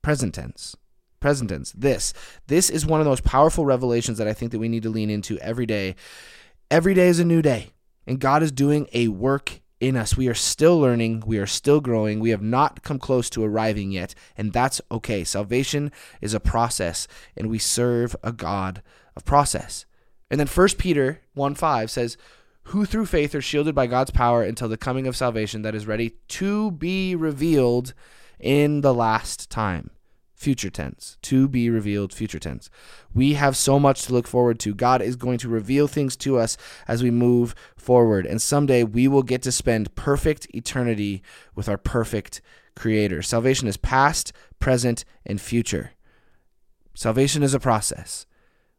Present 0.00 0.34
tense. 0.34 0.76
Present 1.20 1.50
tense. 1.50 1.72
This. 1.72 2.14
This 2.46 2.70
is 2.70 2.86
one 2.86 3.00
of 3.00 3.04
the 3.04 3.10
most 3.10 3.24
powerful 3.24 3.66
revelations 3.66 4.16
that 4.16 4.28
I 4.28 4.32
think 4.32 4.52
that 4.52 4.60
we 4.60 4.68
need 4.68 4.84
to 4.84 4.90
lean 4.90 5.10
into 5.10 5.38
every 5.40 5.66
day. 5.66 5.94
Every 6.70 6.94
day 6.94 7.08
is 7.08 7.18
a 7.18 7.24
new 7.24 7.42
day. 7.42 7.72
And 8.06 8.20
God 8.20 8.42
is 8.42 8.52
doing 8.52 8.88
a 8.92 9.08
work 9.08 9.60
in 9.80 9.96
us. 9.96 10.16
We 10.16 10.28
are 10.28 10.34
still 10.34 10.78
learning, 10.78 11.24
we 11.26 11.38
are 11.38 11.46
still 11.46 11.80
growing. 11.80 12.20
We 12.20 12.30
have 12.30 12.42
not 12.42 12.82
come 12.82 12.98
close 12.98 13.28
to 13.30 13.44
arriving 13.44 13.90
yet, 13.90 14.14
and 14.36 14.52
that's 14.52 14.80
okay. 14.90 15.24
Salvation 15.24 15.92
is 16.20 16.34
a 16.34 16.40
process, 16.40 17.06
and 17.36 17.50
we 17.50 17.58
serve 17.58 18.16
a 18.22 18.32
God 18.32 18.82
of 19.16 19.24
process. 19.24 19.84
And 20.30 20.40
then 20.40 20.46
1 20.46 20.68
Peter 20.78 21.20
1 21.34 21.54
5 21.54 21.90
says, 21.90 22.16
Who 22.64 22.84
through 22.84 23.06
faith 23.06 23.34
are 23.34 23.42
shielded 23.42 23.74
by 23.74 23.86
God's 23.86 24.10
power 24.10 24.42
until 24.42 24.68
the 24.68 24.76
coming 24.76 25.06
of 25.06 25.16
salvation 25.16 25.62
that 25.62 25.74
is 25.74 25.86
ready 25.86 26.16
to 26.28 26.70
be 26.70 27.14
revealed 27.14 27.92
in 28.40 28.80
the 28.80 28.94
last 28.94 29.50
time 29.50 29.90
future 30.36 30.70
tense. 30.70 31.16
To 31.22 31.48
be 31.48 31.68
revealed, 31.70 32.12
future 32.12 32.38
tense. 32.38 32.70
We 33.14 33.34
have 33.34 33.56
so 33.56 33.80
much 33.80 34.02
to 34.02 34.12
look 34.12 34.28
forward 34.28 34.60
to. 34.60 34.74
God 34.74 35.02
is 35.02 35.16
going 35.16 35.38
to 35.38 35.48
reveal 35.48 35.88
things 35.88 36.16
to 36.18 36.38
us 36.38 36.56
as 36.86 37.02
we 37.02 37.10
move 37.10 37.54
forward. 37.76 38.26
And 38.26 38.40
someday 38.40 38.84
we 38.84 39.08
will 39.08 39.22
get 39.22 39.42
to 39.42 39.52
spend 39.52 39.94
perfect 39.94 40.46
eternity 40.54 41.22
with 41.54 41.68
our 41.68 41.78
perfect 41.78 42.40
Creator. 42.76 43.22
Salvation 43.22 43.66
is 43.66 43.78
past, 43.78 44.32
present, 44.60 45.04
and 45.24 45.40
future. 45.40 45.92
Salvation 46.94 47.42
is 47.42 47.54
a 47.54 47.60
process. 47.60 48.26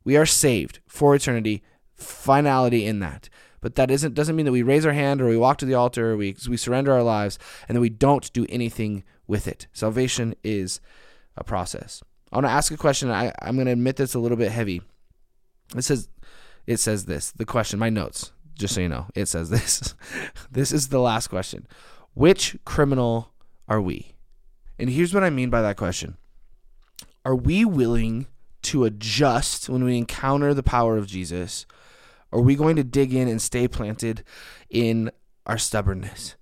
We 0.04 0.16
are 0.16 0.26
saved 0.26 0.80
for 0.88 1.16
eternity, 1.16 1.64
finality 1.96 2.86
in 2.86 3.00
that. 3.00 3.28
But 3.60 3.76
that 3.76 3.90
isn't 3.90 4.14
doesn't 4.14 4.36
mean 4.36 4.46
that 4.46 4.52
we 4.52 4.62
raise 4.62 4.86
our 4.86 4.94
hand 4.94 5.20
or 5.20 5.28
we 5.28 5.36
walk 5.36 5.58
to 5.58 5.66
the 5.66 5.74
altar 5.74 6.12
or 6.12 6.18
we 6.18 6.36
we 6.48 6.58
surrender 6.58 6.94
our 6.94 7.04
lives 7.04 7.40
and 7.68 7.76
then 7.76 7.82
we 7.82 7.90
don't 7.90 8.32
do 8.34 8.46
anything 8.50 9.04
with 9.26 9.48
it. 9.48 9.68
Salvation 9.74 10.36
is 10.44 10.80
a 11.38 11.44
process. 11.44 12.02
I 12.32 12.38
want 12.38 12.48
to 12.48 12.52
ask 12.52 12.72
a 12.74 12.78
question. 12.78 13.10
I, 13.10 13.32
I'm 13.42 13.56
going 13.56 13.68
to 13.68 13.72
admit 13.72 13.96
this 13.96 14.14
a 14.14 14.20
little 14.20 14.38
bit 14.38 14.52
heavy. 14.52 14.82
It 15.76 15.84
says, 15.84 16.10
it 16.66 16.78
says 16.78 17.06
this. 17.06 17.32
The 17.32 17.46
question, 17.46 17.80
my 17.80 17.90
notes, 17.90 18.32
just 18.58 18.76
so 18.76 18.82
you 18.82 18.90
know, 18.90 19.08
it 19.16 19.28
says 19.28 19.50
this. 19.50 19.96
this 20.52 20.72
is 20.72 20.90
the 20.90 21.00
last 21.00 21.28
question. 21.28 21.68
Which 22.14 22.58
criminal 22.66 23.32
are 23.68 23.82
we? 23.82 24.14
And 24.80 24.90
here's 24.90 25.14
what 25.14 25.24
I 25.24 25.30
mean 25.30 25.50
by 25.50 25.62
that 25.62 25.78
question. 25.78 26.18
Are 27.26 27.36
we 27.36 27.66
willing 27.66 28.28
to 28.64 28.86
adjust 28.86 29.70
when 29.70 29.84
we 29.84 29.98
encounter 29.98 30.54
the 30.54 30.64
power 30.64 30.98
of 30.98 31.08
Jesus? 31.08 31.66
Are 32.32 32.42
we 32.42 32.56
going 32.56 32.76
to 32.76 32.84
dig 32.84 33.14
in 33.14 33.28
and 33.28 33.42
stay 33.42 33.68
planted 33.68 34.24
in 34.70 35.12
our 35.46 35.58
stubbornness? 35.58 36.36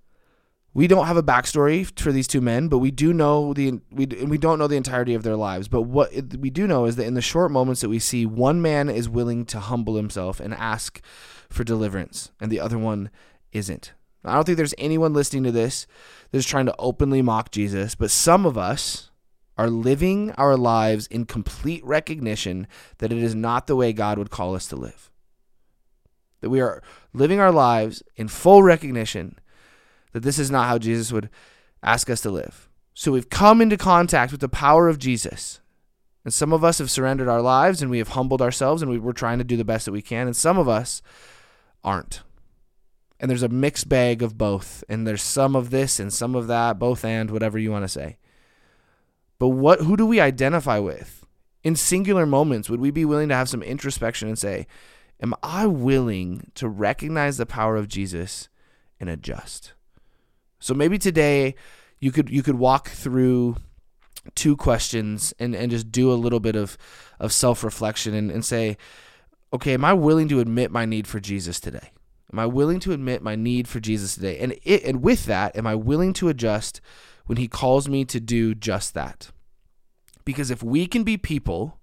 We 0.75 0.87
don't 0.87 1.07
have 1.07 1.15
a 1.15 1.23
backstory 1.23 1.89
for 1.97 2.11
these 2.11 2.27
two 2.27 2.41
men, 2.41 2.67
but 2.67 2.79
we 2.79 2.91
do 2.91 3.13
know 3.13 3.53
the 3.53 3.79
we 3.89 4.05
we 4.05 4.37
don't 4.37 4.59
know 4.59 4.67
the 4.67 4.75
entirety 4.75 5.13
of 5.13 5.23
their 5.23 5.37
lives. 5.37 5.69
But 5.69 5.83
what 5.83 6.11
we 6.37 6.49
do 6.49 6.67
know 6.67 6.85
is 6.85 6.97
that 6.97 7.05
in 7.05 7.13
the 7.13 7.21
short 7.21 7.49
moments 7.49 7.79
that 7.79 7.89
we 7.89 7.97
see, 7.97 8.25
one 8.25 8.61
man 8.61 8.89
is 8.89 9.07
willing 9.07 9.45
to 9.45 9.59
humble 9.61 9.95
himself 9.95 10.41
and 10.41 10.53
ask 10.53 11.01
for 11.49 11.63
deliverance, 11.63 12.31
and 12.41 12.51
the 12.51 12.59
other 12.59 12.77
one 12.77 13.09
isn't. 13.53 13.93
I 14.25 14.33
don't 14.33 14.43
think 14.43 14.57
there's 14.57 14.73
anyone 14.77 15.13
listening 15.13 15.43
to 15.43 15.51
this 15.51 15.87
that's 16.31 16.45
trying 16.45 16.65
to 16.65 16.75
openly 16.77 17.21
mock 17.21 17.51
Jesus, 17.51 17.95
but 17.95 18.11
some 18.11 18.45
of 18.45 18.57
us 18.57 19.11
are 19.57 19.69
living 19.69 20.31
our 20.31 20.57
lives 20.57 21.07
in 21.07 21.25
complete 21.25 21.85
recognition 21.85 22.67
that 22.97 23.13
it 23.13 23.19
is 23.19 23.33
not 23.33 23.67
the 23.67 23.77
way 23.77 23.93
God 23.93 24.17
would 24.17 24.29
call 24.29 24.55
us 24.55 24.67
to 24.67 24.75
live. 24.75 25.09
That 26.41 26.49
we 26.49 26.59
are 26.59 26.83
living 27.13 27.39
our 27.39 27.51
lives 27.51 28.03
in 28.17 28.27
full 28.27 28.61
recognition 28.61 29.39
that 30.15 30.23
this 30.23 30.39
is 30.39 30.49
not 30.49 30.69
how 30.69 30.77
Jesus 30.77 31.11
would 31.11 31.29
ask 31.83 32.09
us 32.09 32.21
to 32.21 32.29
live. 32.29 32.69
So 32.93 33.11
we've 33.11 33.29
come 33.29 33.59
into 33.59 33.75
contact 33.75 34.31
with 34.31 34.39
the 34.39 34.47
power 34.47 34.87
of 34.87 34.97
Jesus. 34.97 35.59
And 36.23 36.33
some 36.33 36.53
of 36.53 36.63
us 36.63 36.77
have 36.77 36.89
surrendered 36.89 37.27
our 37.27 37.41
lives 37.41 37.81
and 37.81 37.91
we 37.91 37.97
have 37.97 38.07
humbled 38.07 38.41
ourselves 38.41 38.81
and 38.81 38.89
we, 38.89 38.97
we're 38.97 39.11
trying 39.11 39.39
to 39.39 39.43
do 39.43 39.57
the 39.57 39.65
best 39.65 39.83
that 39.83 39.91
we 39.91 40.01
can. 40.01 40.25
And 40.25 40.33
some 40.33 40.57
of 40.57 40.69
us 40.69 41.01
aren't. 41.83 42.21
And 43.19 43.29
there's 43.29 43.43
a 43.43 43.49
mixed 43.49 43.89
bag 43.89 44.23
of 44.23 44.37
both. 44.37 44.85
And 44.87 45.05
there's 45.05 45.21
some 45.21 45.53
of 45.53 45.69
this 45.69 45.99
and 45.99 46.13
some 46.13 46.33
of 46.33 46.47
that, 46.47 46.79
both 46.79 47.03
and 47.03 47.29
whatever 47.29 47.59
you 47.59 47.69
want 47.69 47.83
to 47.83 47.89
say. 47.89 48.15
But 49.37 49.49
what 49.49 49.81
who 49.81 49.97
do 49.97 50.05
we 50.05 50.21
identify 50.21 50.79
with? 50.79 51.25
In 51.61 51.75
singular 51.75 52.25
moments, 52.25 52.69
would 52.69 52.79
we 52.79 52.89
be 52.89 53.03
willing 53.03 53.27
to 53.27 53.35
have 53.35 53.49
some 53.49 53.61
introspection 53.61 54.29
and 54.29 54.39
say, 54.39 54.65
Am 55.21 55.33
I 55.43 55.67
willing 55.67 56.51
to 56.55 56.69
recognize 56.69 57.35
the 57.35 57.45
power 57.45 57.75
of 57.75 57.89
Jesus 57.89 58.47
and 58.97 59.09
adjust? 59.09 59.73
So 60.65 60.73
maybe 60.73 60.97
today 60.97 61.53
you 61.99 62.11
could 62.11 62.27
you 62.27 62.41
could 62.41 62.55
walk 62.55 62.89
through 62.89 63.57
two 64.33 64.57
questions 64.57 65.31
and, 65.37 65.53
and 65.53 65.69
just 65.69 65.91
do 65.91 66.11
a 66.11 66.15
little 66.17 66.39
bit 66.39 66.55
of, 66.55 66.75
of 67.19 67.31
self 67.31 67.63
reflection 67.63 68.15
and, 68.15 68.31
and 68.31 68.43
say, 68.43 68.75
okay, 69.53 69.75
am 69.75 69.85
I 69.85 69.93
willing 69.93 70.27
to 70.29 70.39
admit 70.39 70.71
my 70.71 70.85
need 70.85 71.05
for 71.05 71.19
Jesus 71.19 71.59
today? 71.59 71.91
Am 72.33 72.39
I 72.39 72.47
willing 72.47 72.79
to 72.79 72.93
admit 72.93 73.21
my 73.21 73.35
need 73.35 73.67
for 73.67 73.79
Jesus 73.79 74.15
today? 74.15 74.39
And 74.39 74.57
it, 74.63 74.83
and 74.83 75.03
with 75.03 75.25
that, 75.25 75.55
am 75.55 75.67
I 75.67 75.75
willing 75.75 76.13
to 76.13 76.29
adjust 76.29 76.81
when 77.27 77.37
he 77.37 77.47
calls 77.47 77.87
me 77.87 78.03
to 78.05 78.19
do 78.19 78.55
just 78.55 78.95
that? 78.95 79.29
Because 80.23 80.49
if 80.49 80.63
we 80.63 80.87
can 80.87 81.03
be 81.03 81.15
people 81.15 81.79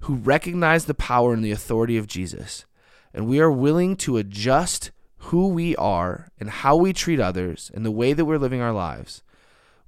who 0.00 0.16
recognize 0.16 0.86
the 0.86 0.94
power 0.94 1.32
and 1.32 1.44
the 1.44 1.52
authority 1.52 1.96
of 1.96 2.08
Jesus, 2.08 2.66
and 3.14 3.28
we 3.28 3.38
are 3.38 3.52
willing 3.52 3.94
to 3.98 4.16
adjust 4.16 4.90
who 5.24 5.48
we 5.48 5.76
are 5.76 6.28
and 6.38 6.48
how 6.50 6.76
we 6.76 6.92
treat 6.92 7.20
others 7.20 7.70
and 7.74 7.84
the 7.84 7.90
way 7.90 8.12
that 8.12 8.24
we're 8.24 8.38
living 8.38 8.60
our 8.60 8.72
lives, 8.72 9.22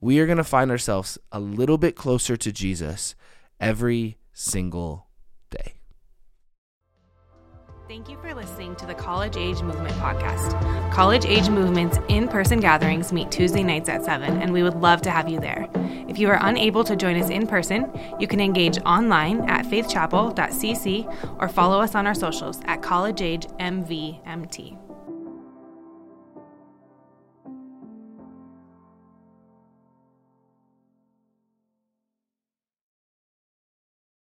we 0.00 0.18
are 0.18 0.26
going 0.26 0.38
to 0.38 0.44
find 0.44 0.70
ourselves 0.70 1.16
a 1.30 1.40
little 1.40 1.78
bit 1.78 1.96
closer 1.96 2.36
to 2.36 2.52
Jesus 2.52 3.14
every 3.58 4.18
single 4.32 5.06
day. 5.50 5.74
Thank 7.88 8.08
you 8.08 8.18
for 8.20 8.34
listening 8.34 8.76
to 8.76 8.86
the 8.86 8.94
College 8.94 9.36
Age 9.36 9.60
Movement 9.62 9.94
podcast. 9.96 10.92
College 10.92 11.24
Age 11.24 11.48
Movement's 11.48 11.98
in 12.08 12.28
person 12.28 12.60
gatherings 12.60 13.12
meet 13.12 13.30
Tuesday 13.30 13.62
nights 13.62 13.88
at 13.88 14.04
7, 14.04 14.40
and 14.40 14.52
we 14.52 14.62
would 14.62 14.76
love 14.76 15.02
to 15.02 15.10
have 15.10 15.28
you 15.28 15.40
there. 15.40 15.68
If 16.08 16.18
you 16.18 16.28
are 16.28 16.38
unable 16.42 16.84
to 16.84 16.96
join 16.96 17.20
us 17.20 17.30
in 17.30 17.46
person, 17.46 17.90
you 18.18 18.26
can 18.26 18.40
engage 18.40 18.78
online 18.80 19.48
at 19.48 19.66
faithchapel.cc 19.66 21.38
or 21.40 21.48
follow 21.48 21.80
us 21.80 21.94
on 21.94 22.06
our 22.06 22.14
socials 22.14 22.60
at 22.64 22.82
College 22.82 23.22
Age 23.22 23.46
MVMT. 23.58 24.91